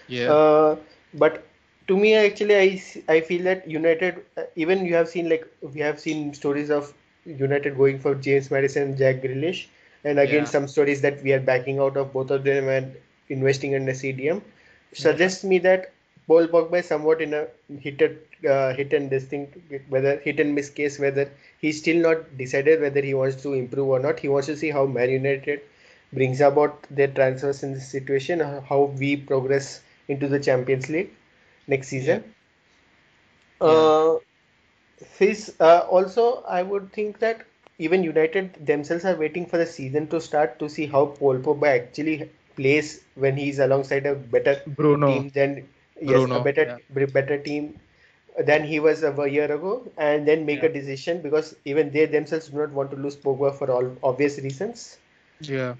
[0.07, 0.33] Yeah.
[0.33, 0.77] Uh,
[1.13, 1.47] but
[1.87, 5.79] to me, actually, I I feel that United, uh, even you have seen like we
[5.81, 6.93] have seen stories of
[7.25, 9.67] United going for James Maddison, Jack Grealish,
[10.03, 10.45] and again Yeah.
[10.45, 12.95] some stories that we are backing out of both of them and
[13.29, 14.41] investing in the CDM.
[14.93, 15.91] Suggests me that
[16.31, 17.47] Paul Pogba is somewhat in a
[17.85, 19.47] hit and, uh, hit and this thing,
[19.89, 23.89] whether hit and miss case, whether he's still not decided whether he wants to improve
[23.89, 24.19] or not.
[24.19, 25.61] He wants to see how Man United
[26.13, 31.11] brings about their transfers in this situation, how we progress into the Champions League
[31.67, 32.23] next season.
[33.59, 34.17] Uh,
[35.19, 37.45] his uh, also, I would think that
[37.79, 41.67] even United themselves are waiting for the season to start to see how Paul Pogba
[41.67, 45.07] actually plays when he's alongside a better Bruno.
[45.07, 45.67] team than
[46.01, 47.79] yes, Bruno, a better better team
[48.39, 52.47] than he was a year ago, and then make a decision because even they themselves
[52.49, 54.97] do not want to lose Pogba for all obvious reasons.
[55.41, 55.75] Yeah.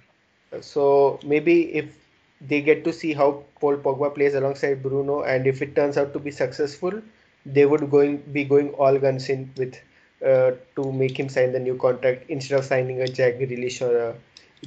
[0.61, 1.97] So maybe if
[2.41, 6.13] they get to see how Paul Pogba plays alongside Bruno, and if it turns out
[6.13, 7.01] to be successful,
[7.45, 9.79] they would going be going all guns in with
[10.25, 13.97] uh, to make him sign the new contract instead of signing a Jack Grealish or
[13.97, 14.15] a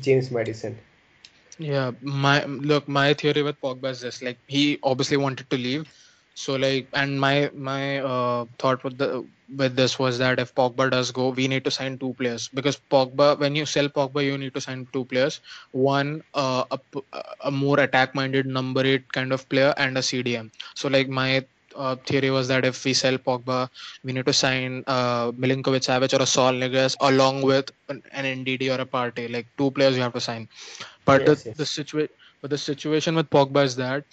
[0.00, 0.76] James Maddison.
[1.58, 5.86] Yeah, my look, my theory with Pogba is this: like he obviously wanted to leave,
[6.34, 9.24] so like, and my my uh, thought with the
[9.56, 12.48] with this was that if Pogba does go, we need to sign two players.
[12.48, 15.40] Because Pogba, when you sell Pogba, you need to sign two players:
[15.70, 16.78] one uh, a
[17.44, 20.50] a more attack-minded number eight kind of player and a CDM.
[20.74, 21.44] So like my
[21.76, 23.68] uh, theory was that if we sell Pogba,
[24.04, 28.24] we need to sign uh, Milinkovic Savic or a Saul Niguez along with an, an
[28.44, 30.48] Ndidi or a Partey, Like two players you have to sign.
[31.04, 31.56] But Yes, the yes.
[31.56, 34.04] the situation, but the situation with Pogba is that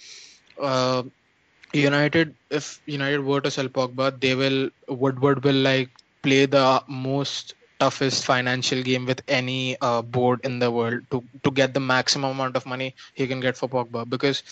[0.60, 1.02] uh,
[1.72, 5.90] United, if United were to sell Pogba, they will Woodward will like
[6.22, 11.50] play the most toughest financial game with any uh, board in the world to to
[11.50, 14.42] get the maximum amount of money he can get for Pogba because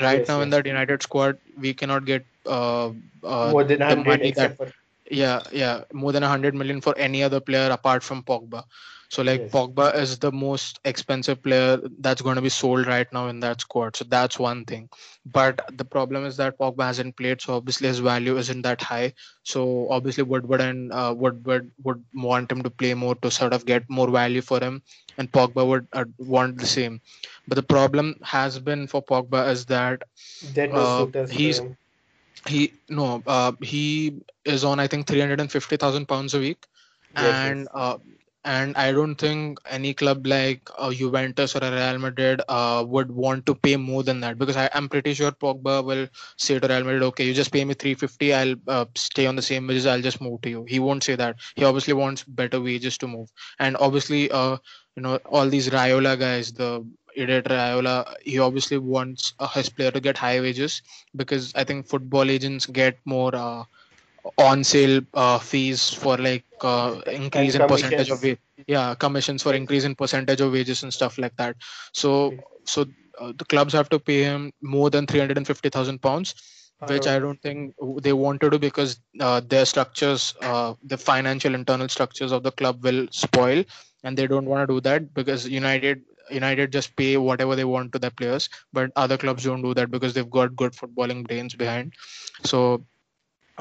[0.00, 0.50] right Yes, now in yes.
[0.50, 2.90] that United squad we cannot get uh,
[3.22, 4.68] uh, More than the money that for
[5.10, 8.64] yeah, yeah, more than 100 million for any other player apart from Pogba.
[9.12, 9.52] So like Yes.
[9.52, 13.60] Pogba is the most expensive player that's going to be sold right now in that
[13.60, 13.96] squad.
[13.96, 14.88] So that's one thing.
[15.26, 19.14] But the problem is that Pogba hasn't played, so obviously his value isn't that high.
[19.44, 23.66] So obviously Woodward and uh, Woodward would want him to play more to sort of
[23.66, 24.82] get more value for him,
[25.18, 27.00] and Pogba would uh, want the same.
[27.48, 30.02] But the problem has been for Pogba is that
[30.42, 31.62] there are no uh, he's
[32.46, 36.66] he no uh, he is on I think 350,000 pounds a week
[37.16, 37.68] Yes, and yes.
[37.74, 37.98] uh,
[38.44, 43.46] and I don't think any club like uh, Juventus or Real Madrid uh, would want
[43.46, 46.84] to pay more than that because I, I'm pretty sure Pogba will say to Real
[46.84, 50.00] Madrid, okay, you just pay me 350, I'll uh, stay on the same wages, I'll
[50.02, 50.64] just move to you.
[50.68, 51.36] He won't say that.
[51.54, 54.56] He obviously wants better wages to move, and obviously, uh,
[54.96, 59.90] you know, all these Raiola guys, the idiot Raiola, he obviously wants uh, his player
[59.90, 60.82] to get high wages
[61.14, 63.34] because I think football agents get more.
[64.38, 68.34] On sale uh, fees for like uh, increase in percentage of wa-
[68.66, 71.56] yeah commissions for increase in percentage of wages and stuff like that.
[71.92, 72.86] So so
[73.20, 76.34] uh, the clubs have to pay him more than 350,000 pounds
[76.86, 81.54] which I don't think they want to do because uh, their structures uh, the financial
[81.54, 83.64] internal structures of the club will spoil
[84.04, 87.92] and they don't want to do that because United United just pay whatever they want
[87.92, 91.54] to their players but other clubs don't do that because they've got good footballing brains
[91.54, 91.92] behind.
[92.44, 92.84] So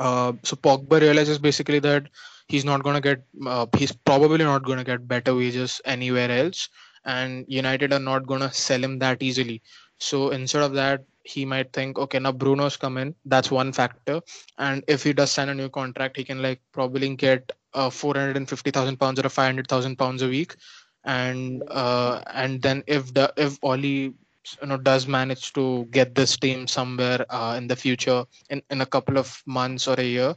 [0.02, 2.10] uh, so Pogba realizes basically that
[2.48, 6.32] he's not going to get, uh, he's probably not going to get better wages anywhere
[6.32, 6.70] else,
[7.06, 9.62] and United are not going to sell him that easily.
[10.00, 13.14] So instead of that, he might think, okay, now Bruno's come in.
[13.26, 14.22] That's one factor,
[14.58, 18.98] and if he does sign a new contract, he can like probably get uh, 450,000
[18.98, 20.56] pounds or 500,000 pounds a week,
[21.04, 24.14] and uh, and then if the if Ole
[24.62, 28.82] you know does manage to get this team somewhere uh, in the future in, in
[28.82, 30.36] a couple of months or a year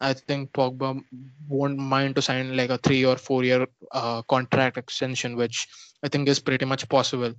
[0.00, 0.90] i think pogba
[1.48, 5.68] won't mind to sign like a three or four year uh, contract extension which
[6.02, 7.32] i think is pretty much possible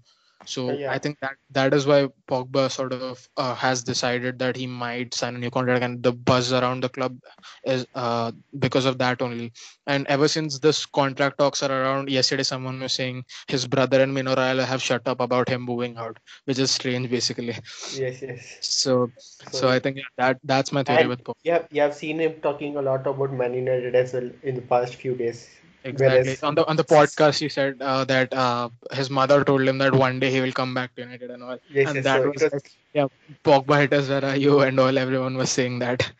[0.46, 0.92] So Uh, yeah.
[0.92, 5.14] I think that that is why Pogba sort of uh, has decided that he might
[5.14, 7.18] sign a new contract, and the buzz around the club
[7.66, 9.52] is uh, because of that only.
[9.88, 14.14] And ever since this contract talks are around, yesterday someone was saying his brother and
[14.14, 17.56] Mino Raiola have shut up about him moving out, which is strange, basically.
[17.96, 18.58] Yes, yes.
[18.62, 21.36] So, so, So I think yeah, that that's my theory with Pogba.
[21.44, 24.62] yeah, yeah, I've seen him talking a lot about Man United as well in the
[24.62, 25.50] past few days.
[25.86, 26.38] Exactly.
[26.38, 29.78] Whereas On the on the podcast, he said uh, that uh, his mother told him
[29.80, 31.60] that one day he will come back to United and all.
[31.70, 33.08] yes, and yes, that so was was like, yeah,
[33.44, 34.62] Pogba haters, where are you?
[34.62, 36.12] And all everyone was saying that.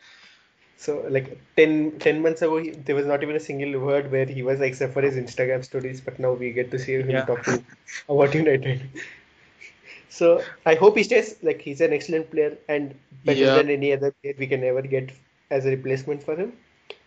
[0.76, 4.26] so like 10, 10 months ago he, there was not even a single word where
[4.26, 7.24] he was except for his Instagram stories, but now we get to see him Yeah.
[7.24, 7.64] talking
[8.08, 8.82] about United.
[10.08, 11.36] So I hope he stays.
[11.42, 13.54] Like he's an excellent player and better Yeah.
[13.54, 15.10] than any other player we can ever get
[15.50, 16.52] as a replacement for him.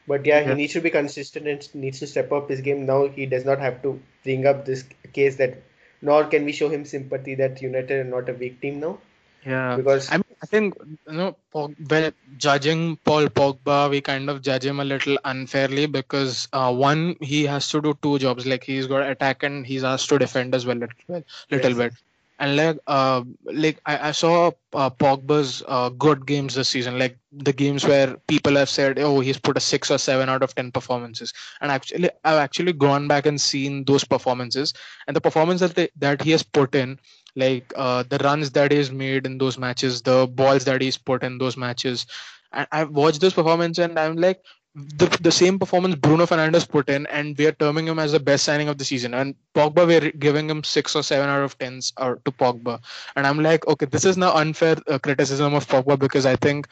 [0.09, 2.85] But yeah, he needs to be consistent and needs to step up his game.
[2.85, 5.57] Now he does not have to bring up this case that,
[6.01, 8.97] nor can we show him sympathy that United are not a weak team now.
[9.45, 9.77] Yeah.
[9.77, 14.41] Because I mean, I think you know, Pog- well, judging Paul Pogba, we kind of
[14.41, 18.45] judge him a little unfairly because uh, one, he has to do two jobs.
[18.45, 21.77] Like he's got to attack and he's asked to defend as well, little, little Yes.
[21.77, 21.93] bit.
[22.39, 27.17] And like, uh, like I, I saw uh, Pogba's uh, good games this season, like
[27.33, 30.55] the games where people have said, "Oh, he's put a six or seven out of
[30.55, 34.73] ten performances." And actually, I've actually gone back and seen those performances,
[35.05, 36.97] and the performance that they, that he has put in,
[37.35, 41.23] like uh, the runs that he's made in those matches, the balls that he's put
[41.23, 42.05] in those matches.
[42.51, 44.41] And I've watched those performances and I'm like,
[44.75, 48.19] the, the same performance Bruno Fernandes put in, and we are terming him as the
[48.19, 49.13] best signing of the season.
[49.13, 52.79] And Pogba, we're giving him six or seven out of tens or to Pogba.
[53.15, 56.67] And I'm like, okay, this is now unfair uh, criticism of Pogba because I think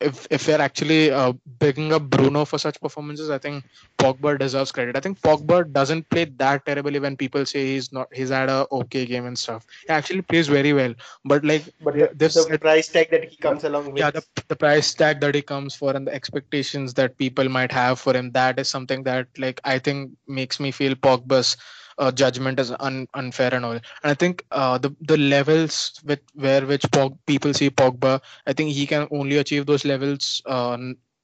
[0.00, 3.64] if if we're actually uh, picking up Bruno for such performances, I think
[3.98, 4.96] Pogba deserves credit.
[4.96, 8.66] I think Pogba doesn't play that terribly when people say he's not he's had a
[8.72, 9.66] okay game and stuff.
[9.82, 13.36] He actually plays very well, but like but the, this the price tag that he
[13.36, 13.98] comes along with.
[13.98, 17.72] yeah the, the price tag that he comes for and the expectations that people might
[17.72, 21.56] have for him that is something that like i think makes me feel pogba's
[22.00, 26.20] uh, judgment is un- unfair and all and i think uh, the the levels with
[26.34, 30.76] where which Pog- people see pogba i think he can only achieve those levels uh,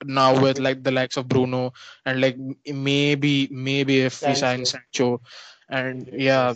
[0.04, 1.72] now with like the likes of bruno
[2.06, 2.36] and like
[2.66, 4.78] maybe maybe if we sign Sancho.
[4.78, 5.20] sancho
[5.70, 6.54] and yeah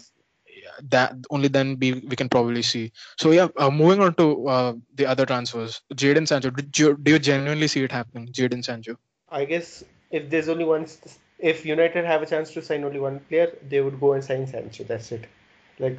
[0.90, 2.92] that only then we, we can probably see.
[3.18, 6.50] So yeah, uh, moving on to uh, the other transfers, Jadon Sancho.
[6.50, 8.96] Do you, do you genuinely see it happening, Jadon Sancho?
[9.30, 10.86] I guess if there's only one,
[11.42, 14.46] if United have a chance to sign only one player, they would go and sign
[14.46, 14.84] Sancho.
[14.84, 15.26] That's it.
[15.78, 15.98] Like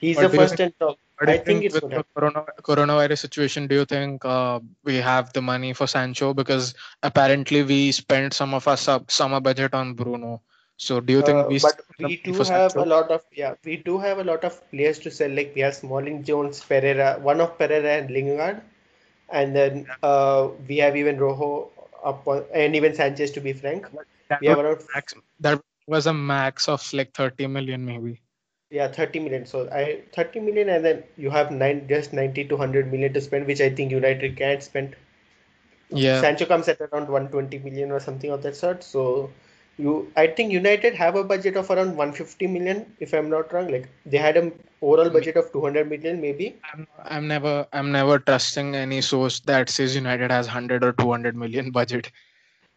[0.00, 0.98] he's But the first think- and top.
[1.20, 5.32] I you think it's with the corona, coronavirus situation, do you think uh, we have
[5.32, 6.34] the money for Sancho?
[6.34, 10.42] Because apparently we spent some of our sub, summer budget on Bruno.
[10.76, 12.84] So do you think Uh, we but we do have Sancho?
[12.84, 15.30] a lot of yeah, we do have a lot of players to sell.
[15.30, 18.60] Like we have Smalling, Jones, Pereira, one of Pereira and Lingard,
[19.30, 21.70] and then uh, we have even Rojo
[22.04, 23.86] up on, and even Sanchez to be frank.
[24.28, 28.20] That We have was around max, that was a max of like 30 million maybe.
[28.70, 29.46] yeah 30 million.
[29.46, 33.20] So I 30 million, and then you have nine just 90 to 100 million to
[33.20, 34.96] spend, which I think United can't spend.
[35.90, 36.20] Yeah.
[36.20, 38.82] Sancho comes at around 120 million or something of that sort.
[38.82, 39.30] So
[39.78, 43.68] you, I think United have a budget of around 150 million, if I'm not wrong.
[43.68, 46.56] Like they had an overall budget of 200 million, maybe.
[46.72, 51.36] I'm, I'm never I'm never trusting any source that says United has 100 or 200
[51.36, 52.10] million budget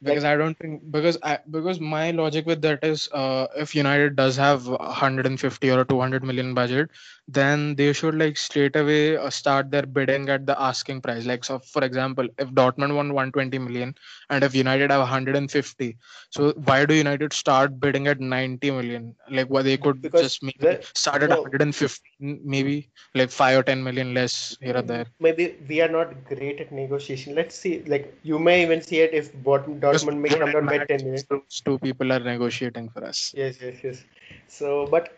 [0.01, 4.15] because I don't think because I because my logic with that is uh, if United
[4.15, 6.89] does have 150 or a 200 million budget
[7.37, 11.43] then they should like straight away uh, start their bidding at the asking price like
[11.43, 13.93] so for example if Dortmund won 120 million
[14.29, 15.97] and if United have 150
[16.31, 20.43] so why do United start bidding at 90 million like what they could Because just
[20.43, 21.41] maybe the- start at no.
[21.43, 26.25] 115 maybe like 5 or 10 million less here or there Maybe we are not
[26.25, 27.35] great at negotiation.
[27.35, 27.83] Let's see.
[27.83, 31.23] Like you may even see it if Bot- Dortmund may come down by 10 million.
[31.29, 34.03] those two people are negotiating for us Yes, yes, yes.
[34.47, 35.11] So, but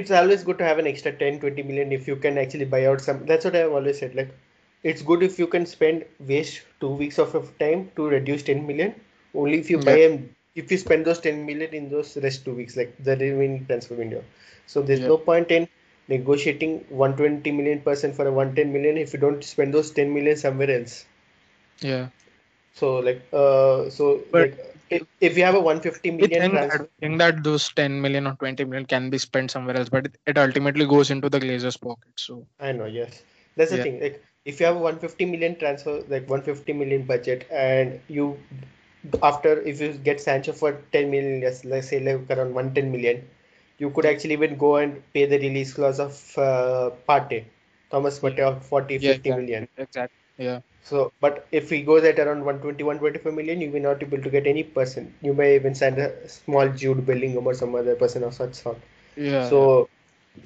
[0.00, 2.86] it's always good to have an extra 10, 20 million if you can actually buy
[2.86, 3.24] out some.
[3.26, 4.14] That's what I've always said.
[4.14, 4.30] Like,
[4.82, 8.66] it's good if you can spend waste two weeks of your time to reduce 10
[8.66, 8.94] million.
[9.34, 12.54] Only if you buy them, if you spend those 10 million in those rest two
[12.54, 14.22] weeks, like the remaining transfer window.
[14.66, 15.08] So there's Yeah.
[15.14, 15.68] no point in
[16.08, 20.36] negotiating 120 million person for a 110 million if you don't spend those 10 million
[20.36, 21.06] somewhere else.
[21.80, 22.08] yeah
[22.74, 26.52] So like, uh, so But- like, if, if you have a 150 million I think,
[26.52, 26.84] transfer.
[26.84, 30.06] that, think that those 10 million or 20 million can be spent somewhere else, but
[30.06, 32.12] it, it ultimately goes into the Glazers' pocket.
[32.16, 33.22] So, I know, yes.
[33.56, 33.82] That's the Yeah.
[33.84, 34.00] thing.
[34.00, 38.38] Like, if you have a 150 million transfer, like 150 million budget, and you,
[39.22, 43.28] after if you get Sancho for 10 million, yes, let's say like around 110 million,
[43.78, 47.44] you could actually even go and pay the release clause of uh, Partey,
[47.90, 49.42] Thomas Partey of 40, Yeah, 50 exactly.
[49.42, 49.68] million.
[49.76, 50.18] Exactly.
[50.38, 50.60] Yeah.
[50.82, 54.22] So, but if he goes at around 120, 125 million, you may not be able
[54.22, 55.12] to get any person.
[55.22, 58.78] You may even sign a small Jude Bellingham or some other person of such sort.
[59.16, 59.50] Yeah.
[59.50, 59.88] So,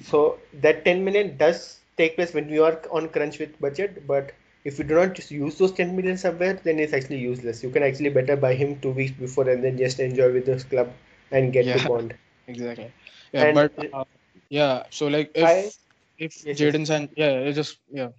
[0.01, 4.31] so that 10 million does take place when you are on crunch with budget, but
[4.65, 7.63] if you do not use those 10 million somewhere, then it's actually useless.
[7.63, 10.63] You can actually better buy him two weeks before and then just enjoy with this
[10.63, 10.91] club
[11.31, 11.87] and get the Yeah.
[11.91, 12.13] bond.
[12.47, 12.91] Exactly.
[13.33, 14.03] Yeah, And but uh,
[14.49, 14.83] yeah.
[14.89, 15.71] So like if I-
[16.17, 18.09] if Yes, Jadon San yeah, it just yeah.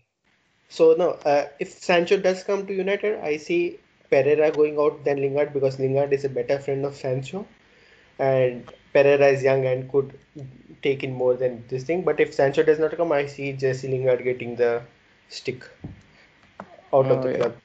[0.73, 5.20] So no, uh, if Sancho does come to United, I see Pereira going out than
[5.20, 7.47] Lingard because Lingard is a better friend of Sancho,
[8.18, 8.64] and
[8.95, 10.12] Pereira is young and could
[10.83, 12.03] take in more than this thing.
[12.03, 14.83] But if Sancho does not come, I see Jesse Lingard getting the
[15.29, 15.64] stick
[16.93, 17.43] out of Oh, the yeah.
[17.43, 17.57] club.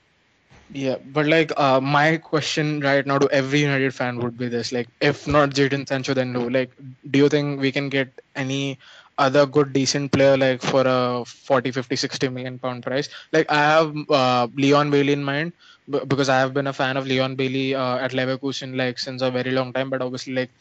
[0.74, 4.72] Yeah, but like uh, my question right now to every United fan would be this:
[4.72, 6.50] like, if not Jadon Sancho, then who?
[6.50, 6.72] Like,
[7.10, 8.80] do you think we can get any
[9.18, 13.10] other good, decent player like for a 40, 50, 60 million pound price?
[13.32, 15.54] Like, I have uh, Leon Bailey in mind
[16.08, 19.32] because I have been a fan of Leon Bailey uh, at Leverkusen like since a
[19.32, 19.90] very long time.
[19.90, 20.52] But obviously, like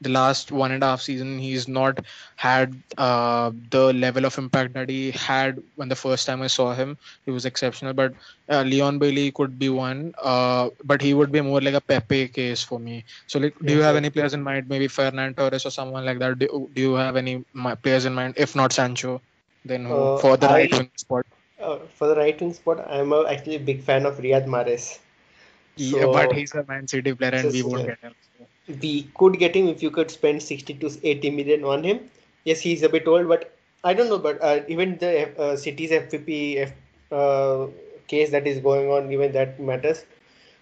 [0.00, 1.98] the last one and a half season, he's not
[2.36, 6.74] had uh, the level of impact that he had when the first time I saw
[6.74, 6.96] him.
[7.24, 8.14] He was exceptional, but
[8.48, 12.28] uh, Leon Bailey could be one, uh, but he would be more like a Pepe
[12.28, 13.04] case for me.
[13.26, 14.68] So, like, do you have any players in mind?
[14.68, 16.38] Maybe Ferran Torres or someone like that.
[16.38, 17.44] Do, do you have any
[17.82, 18.34] players in mind?
[18.36, 19.20] If not Sancho,
[19.64, 21.16] then who Uh, for the I- right wing spot?
[21.60, 24.98] Uh, for the right wing spot, I'm a, actually a big fan of Riyad Mahrez.
[25.76, 28.14] yeah, but he's a Man City player, and we won't get him.
[28.68, 32.10] We could get him if you could spend 60 to 80 million on him.
[32.44, 33.52] Yes, he's a bit old, but
[33.84, 34.18] I don't know.
[34.18, 36.72] But uh, even the uh, City's FFP F,
[37.12, 37.66] uh,
[38.08, 40.04] case that is going on, even that matters.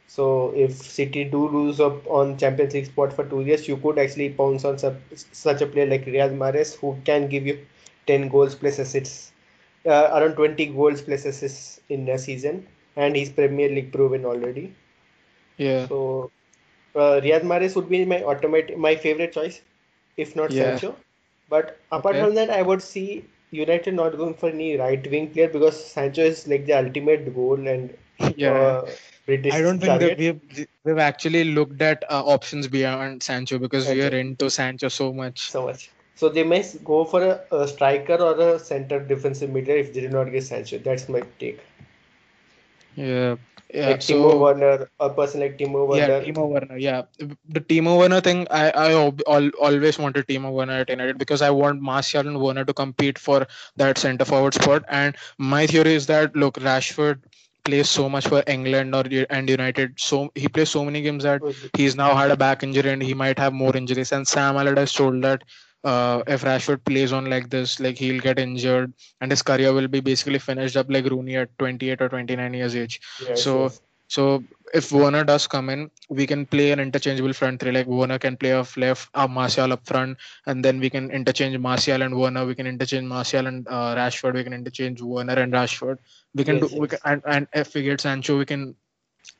[0.06, 3.98] So if City do lose up on Champions League spot for two years, you could
[3.98, 7.66] actually pounce on such, such a player like Riyad Mahrez who can give you
[8.06, 9.32] 10 goals plus assists,
[9.86, 14.74] uh, around 20 goals plus assists in a season, and he's Premier League proven already.
[15.56, 16.30] Yeah, So
[16.94, 19.60] uh, Riyad Mahrez would be my automatic, my favorite choice,
[20.16, 20.78] if not Yeah.
[20.78, 20.96] Sancho.
[21.48, 22.24] But apart Okay.
[22.24, 26.22] from that, I would see United not going for any right wing player because Sancho
[26.22, 27.96] is like the ultimate goal and
[28.36, 28.50] yeah.
[28.52, 28.90] uh,
[29.26, 33.88] British I don't think that we've we've actually looked at uh, options beyond Sancho because
[33.88, 35.50] we are into Sancho so much.
[35.50, 35.90] so much.
[36.16, 40.00] So they may go for a, a striker or a center defensive midfielder if they
[40.02, 40.78] do not get Sancho.
[40.78, 41.60] That's my take.
[42.94, 43.36] Yeah,
[43.74, 43.88] yeah.
[43.90, 46.24] Like so Timo Werner, a person like Timo Yeah, Werner.
[46.24, 46.78] Timo Werner.
[46.78, 47.02] Yeah,
[47.48, 48.46] the Timo Werner thing.
[48.50, 52.64] I I al- always wanted Timo Werner at United because I want Martial and Werner
[52.64, 53.46] to compete for
[53.76, 54.84] that centre forward spot.
[54.88, 57.20] And my theory is that look, Rashford
[57.64, 59.98] plays so much for England or and United.
[59.98, 61.42] So he plays so many games that
[61.76, 64.12] he's now had a back injury and he might have more injuries.
[64.12, 65.44] And Sam Allardyce told that
[65.84, 69.88] uh, if Rashford plays on like this, like he'll get injured and his career will
[69.88, 73.00] be basically finished up like Rooney at 28 or 29 years age.
[73.28, 73.80] Yes, so- yes.
[74.06, 77.72] So if Werner does come in, we can play an interchangeable front three.
[77.72, 81.56] Like Werner can play off left, uh, Martial up front, and then we can interchange
[81.58, 82.44] Martial and Werner.
[82.44, 84.34] We can interchange Martial and uh, Rashford.
[84.34, 85.98] We can interchange Werner and Rashford.
[86.34, 86.80] We can Yes, do.
[86.80, 88.76] We can, and, and if we get Sancho, we can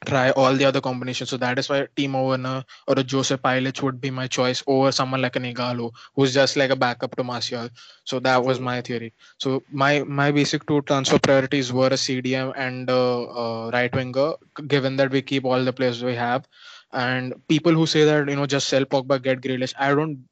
[0.05, 1.31] try all the other combinations.
[1.31, 4.93] So that is why Timo Werner or a Joseph Pilic would be my choice over
[4.93, 7.69] someone like an Ighalo, who's just like a backup to Martial.
[8.05, 9.15] So that was my theory.
[9.39, 13.23] So my my basic two transfer priorities were a CDM and uh,
[13.67, 14.35] uh, right winger,
[14.67, 16.47] given that we keep all the players we have.
[16.93, 20.27] And people who say that you know just sell Pogba, get Grealish, I don't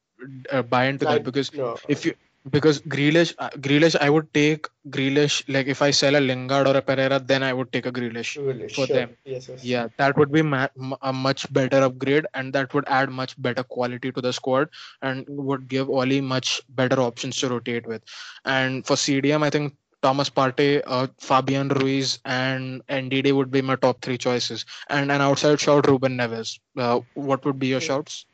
[0.51, 1.79] uh, buy into I- that because no.
[1.89, 2.15] if you
[2.51, 5.43] because Grealish, uh, Grealish, I would take Grealish.
[5.49, 8.37] Like if I sell a Lingard or a Pereira, then I would take a Grealish.
[8.39, 8.95] Really, for sure.
[8.95, 9.17] them.
[9.25, 9.63] Yes, yes.
[9.63, 10.69] Yeah, that would be ma-
[11.03, 14.69] a much better upgrade, and that would add much better quality to the squad,
[15.03, 18.03] and would give Ole much better options to rotate with.
[18.45, 23.77] And for CDM, I think Thomas Partey, uh, Fabian Ruiz, and Ndidi would be my
[23.77, 24.65] top three choices.
[24.89, 26.59] And an outside shout, Ruben Neves.
[26.77, 28.27] Uh, what would be your shouts?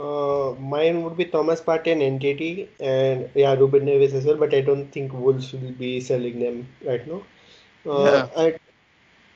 [0.00, 4.36] Uh, mine would be Thomas Partey and Ndidi, and yeah, Ruben Neves as well.
[4.36, 7.22] But I don't think Wolves will be selling them right now.
[7.86, 8.56] Uh, I,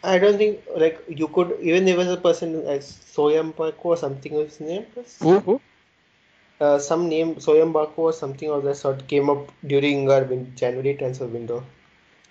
[0.03, 3.97] I don't think like you could even there was a person like Soyam Bako or
[3.97, 4.87] something of his name.
[5.21, 5.39] Who?
[5.41, 5.61] Who?
[6.61, 10.53] Uh, some name Soyam Bako or something of that sort came up during our win-
[10.57, 11.63] January transfer window.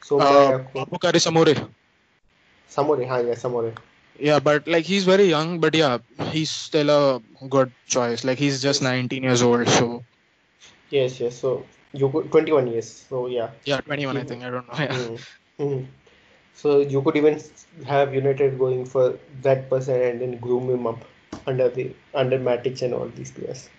[0.01, 0.59] So Uh,
[1.19, 1.55] Soumaré.
[2.67, 3.73] Soumaré, ha, yeah, Soumaré.
[4.19, 5.97] Yeah, but like he's very young, but yeah,
[6.31, 8.23] he's still a good choice.
[8.23, 10.03] Like he's just 19 years old, so
[10.89, 11.35] Yes, yes.
[11.39, 12.89] So you could 21 years.
[13.09, 13.49] So yeah.
[13.65, 14.43] yeah, 21, I think.
[14.43, 14.79] I don't know.
[14.79, 14.97] Yeah.
[14.97, 15.19] Mm.
[15.59, 15.85] Mm.
[16.53, 17.41] So you could even
[17.85, 21.03] have United going for that person and then groom him up
[21.47, 23.69] under the under Matic and all these players.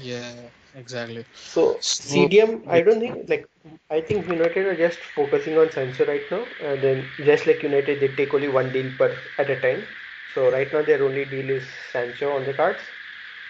[0.00, 0.32] Yeah,
[0.78, 1.26] exactly.
[1.32, 3.48] So So CDM, I don't think like
[3.90, 8.00] I think United are just focusing on Sancho right now, and then just like United,
[8.00, 9.86] they take only one deal per at a time.
[10.34, 12.82] So right now their only deal is Sancho on the cards,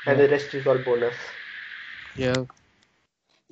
[0.06, 1.16] and yeah, the rest is all bonus.
[2.16, 2.44] yeah,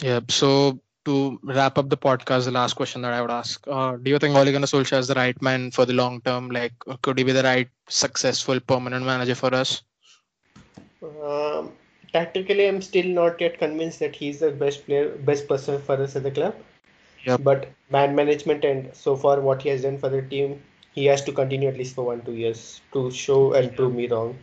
[0.03, 0.21] yeah.
[0.29, 4.11] So to wrap up the podcast, the last question that I would ask: uh, Do
[4.11, 6.51] you think Ole Gunnar Solskjaer is the right man for the long term?
[6.51, 6.73] Like,
[7.03, 9.83] could he be the right successful permanent manager for us?
[11.03, 11.73] Um,
[12.13, 16.17] tactically, I'm still not yet convinced that he's the best player, best person for us
[16.17, 16.55] at the club.
[17.25, 17.41] Yep.
[17.41, 21.23] But man management and so far what he has done for the team, he has
[21.25, 24.39] to continue at least for one two years to show and prove me wrong.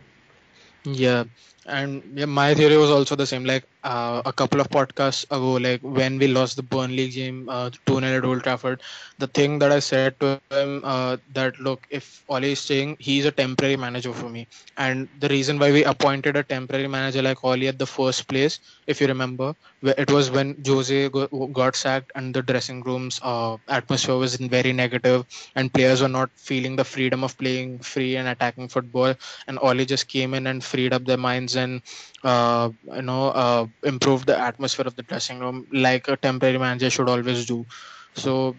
[0.84, 1.24] Yeah,
[1.66, 3.44] and yeah, my theory was also the same.
[3.44, 7.70] Like uh, a couple of podcasts ago, like when we lost the Burnley game, uh,
[7.86, 8.82] two 0 at Old Trafford,
[9.18, 13.24] the thing that I said to him uh, that look, if Ole is staying, he's
[13.24, 14.46] a temporary manager for me.
[14.76, 18.60] And the reason why we appointed a temporary manager like Ole at the first place,
[18.86, 21.08] if you remember, it was when Jose
[21.52, 26.30] got sacked and the dressing rooms uh, atmosphere was very negative, and players were not
[26.36, 29.14] feeling the freedom of playing free and attacking football
[29.46, 31.82] and Ole just came in and freed up their minds and
[32.24, 36.90] uh, you know uh, improved the atmosphere of the dressing room like a temporary manager
[36.90, 37.66] should always do.
[38.14, 38.58] So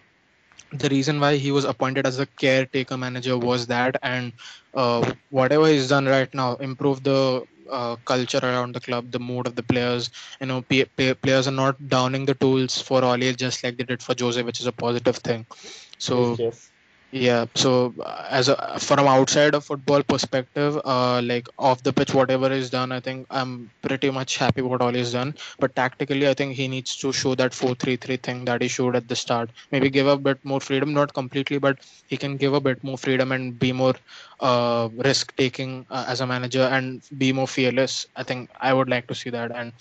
[0.72, 4.34] the reason why he was appointed as a caretaker manager was that, and
[4.74, 9.48] uh, whatever he's done right now, improve the uh, culture around the club, the mood
[9.48, 10.10] of the players.
[10.40, 13.84] You know, p- p- players are not downing the tools for Ole just like they
[13.84, 15.46] did for Jose, which is a positive thing.
[16.00, 16.72] So yes.
[17.12, 22.14] Yeah, so uh, as a from outside of football perspective, uh, like off the pitch,
[22.14, 25.36] whatever is done, I think I'm pretty much happy what all is done.
[25.60, 29.08] But tactically, I think he needs to show that four-three-three thing that he showed at
[29.08, 29.52] the start.
[29.72, 32.98] Maybe give a bit more freedom, not completely, but he can give a bit more
[32.98, 33.94] freedom and be more
[34.42, 38.08] uh, risk-taking uh, as a manager and be more fearless.
[38.16, 39.56] I think I would like to see that.
[39.56, 39.72] And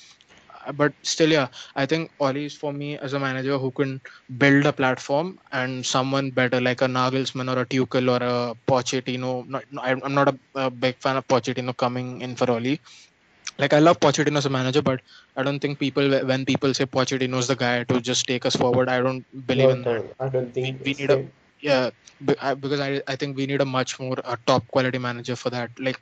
[0.72, 4.00] but still, yeah, I think Ole is for me as a manager who can
[4.36, 9.46] build a platform and someone better like a Nagelsmann or a Tuchel or a Pochettino.
[9.46, 12.78] Not, no, I'm not a, a big fan of Pochettino coming in for Ole.
[13.58, 15.00] Like I love Pochettino as a manager, but
[15.36, 18.56] I don't think people when people say Pochettino is the guy to just take us
[18.56, 20.04] forward, I don't believe No, in that.
[20.20, 21.18] I don't think we it's need a
[21.60, 21.90] yeah,
[22.24, 25.70] because I I think we need a much more uh, top quality manager for that.
[25.78, 25.98] Like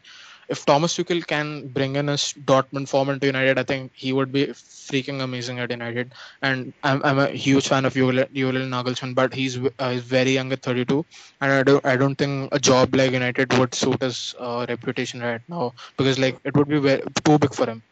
[0.52, 4.32] if Thomas Tuchel can bring in his Dortmund form into United, I think he would
[4.32, 6.12] be freaking amazing at United.
[6.42, 10.32] And I'm, I'm a huge fan of Julian Julian Nagelsmann, but he's uh, he's very
[10.32, 11.04] young at 32,
[11.40, 15.20] and I don't I don't think a job like United would suit his uh, reputation
[15.20, 17.82] right now because like it would be very, too big for him.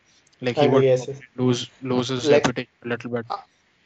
[0.40, 1.20] Like he I would yes, yes.
[1.36, 3.26] lose lose his Like reputation a little bit.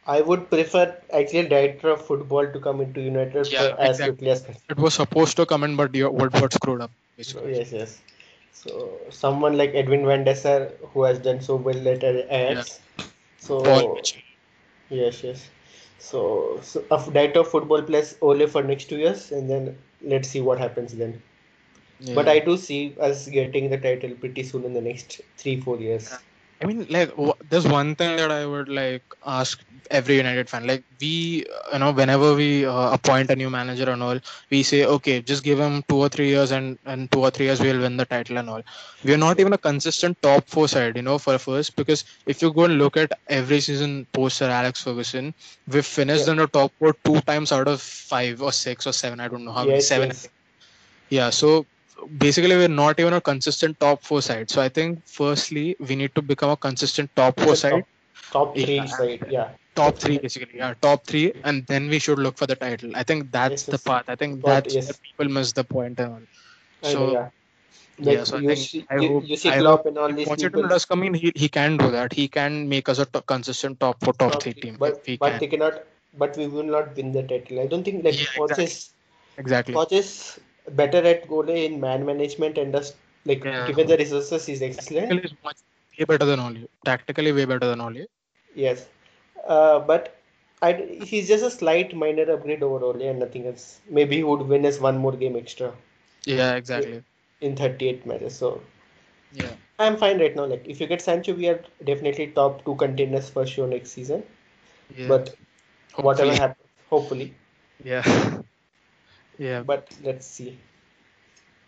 [0.07, 3.91] I would prefer actually a director of football to come into United for Yeah, as
[3.91, 4.13] exactly.
[4.13, 4.65] quickly as possible.
[4.71, 7.57] It was supposed to come in, but you, what got screwed up basically.
[7.57, 8.01] Yes, yes.
[8.55, 12.81] So someone like Edwin van der Sar who has done so well at Ajax.
[13.65, 14.05] Paul So
[14.89, 15.51] yes, yes.
[15.99, 20.29] So, so a director of football plus Ole for next two years, and then let's
[20.29, 21.21] see what happens then.
[22.15, 25.79] But I do see us getting the title pretty soon in the next three, four
[25.79, 26.13] years.
[26.65, 27.13] I mean, like,
[27.51, 29.61] there's one thing that I would like ask
[29.91, 30.67] every United fan.
[30.67, 34.19] Like, we, you know, whenever we uh, appoint a new manager and all,
[34.51, 37.47] we say, okay, just give him two or three years, and and two or three
[37.47, 38.63] years we'll win the title and all.
[39.05, 42.51] We're not even a consistent top four side, you know, for first because if you
[42.53, 45.35] go and look at every season post Sir Alex Ferguson,
[45.69, 46.33] we've finished Yeah.
[46.33, 49.21] in the top four two times out of five or six or seven.
[49.21, 49.81] I don't know how many.
[49.81, 50.09] Seven.
[50.09, 50.29] Yes.
[51.11, 51.67] Yeah, so
[52.19, 54.51] basically we're not even a consistent top four side.
[54.51, 57.89] So I think firstly we need to become a consistent top four side, top,
[58.31, 58.87] top three Yeah.
[58.87, 59.55] side, yeah.
[59.75, 62.91] top three basically, yeah, top three, and then we should look for the title.
[62.95, 64.05] I think that's Yes, the path.
[64.09, 64.87] I think that's yes.
[64.87, 66.23] where people miss the point and all.
[66.83, 67.31] I know, So yeah.
[68.05, 69.99] yeah, Like so I you think see, I you, hope you see I Klopp and
[69.99, 72.13] all these people does come in, he he can do that.
[72.13, 75.41] He can make us a consistent top four, top top three team but but can.
[75.41, 75.85] they cannot.
[76.17, 77.61] But we will not win the title.
[77.61, 78.95] I don't think like Yeah, Poch exactly, is
[79.37, 79.75] exactly.
[79.75, 80.41] Poch is
[80.71, 85.09] better at goal in man management and just like Yeah, given the resources he's excellent.
[85.09, 85.57] tactically is much
[85.99, 86.69] way better than Ole.
[86.85, 88.07] Tactically way better than Ole.
[88.55, 88.89] Yes,
[89.47, 90.17] uh, but
[90.63, 93.81] I he's just a slight minor upgrade over Ole and nothing else.
[93.89, 95.73] Maybe he would win us one more game extra
[96.25, 97.03] Yeah, exactly.
[97.41, 98.37] in 38 matches.
[98.37, 98.61] So
[99.33, 99.55] Yeah.
[99.79, 100.45] I'm fine right now.
[100.47, 104.23] Like if you get Sancho, we are definitely top two contenders for sure next season.
[104.97, 105.09] Yeah.
[105.09, 105.35] But
[105.97, 107.35] whatever happens, hopefully.
[107.85, 108.03] Yeah.
[109.39, 109.63] Yeah.
[109.63, 110.59] But let's see.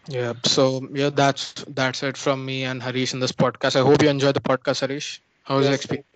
[0.08, 0.34] Yeah.
[0.44, 3.76] So yeah, that's that's it from me and Harish in this podcast.
[3.76, 5.20] I hope you enjoyed the podcast, Harish.
[5.44, 6.06] How was Yes, experience?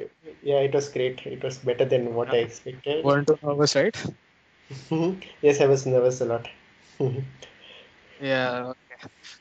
[0.42, 1.26] Yeah, it was great.
[1.26, 3.04] It was better than what I expected.
[3.04, 3.96] Weren't too nervous, right?
[5.42, 6.48] yes, I was nervous a lot.
[8.20, 8.72] Yeah.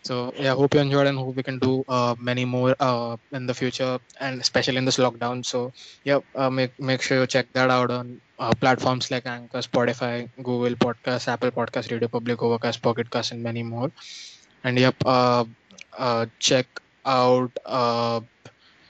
[0.03, 3.45] So yeah, hope you enjoyed and hope we can do uh, many more uh, in
[3.47, 5.45] the future and especially in this lockdown.
[5.45, 9.59] So yeah, uh, make make sure you check that out on uh, platforms like Anchor,
[9.59, 13.91] Spotify, Google Podcast, Apple Podcast, Radio Public, Overcast, Pocket and many more.
[14.63, 15.45] And yep, uh,
[15.97, 16.67] uh, check
[17.05, 17.51] out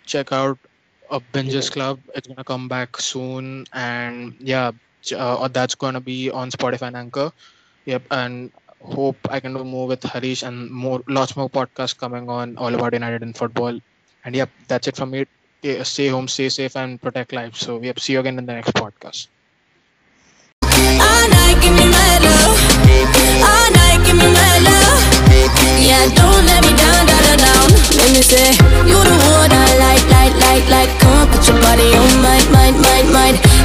[0.06, 0.58] check out
[1.10, 2.00] a Binges Club.
[2.16, 4.72] It's gonna come back soon, and yeah,
[5.52, 7.32] that's gonna be on Spotify and Anchor.
[7.86, 8.52] Yep, and
[8.82, 12.74] hope I can do more with Harish and more lots more podcasts coming on all
[12.74, 13.80] about United and football.
[14.26, 15.26] And yep, that's it from me.
[15.84, 17.56] Stay home, stay safe, and protect life.
[17.56, 19.28] So yep, see you again in the next podcast.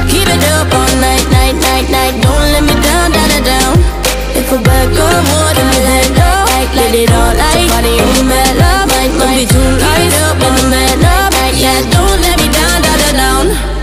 [0.07, 2.21] Keep it up all night, night, night, night.
[2.21, 4.04] Don't let me down, down, down
[4.45, 8.23] for back up more than my leg up Did it all like body on the
[8.29, 12.47] mat up Don't be too light up on the mat up Yeah, don't let me
[12.53, 13.74] down, down, down.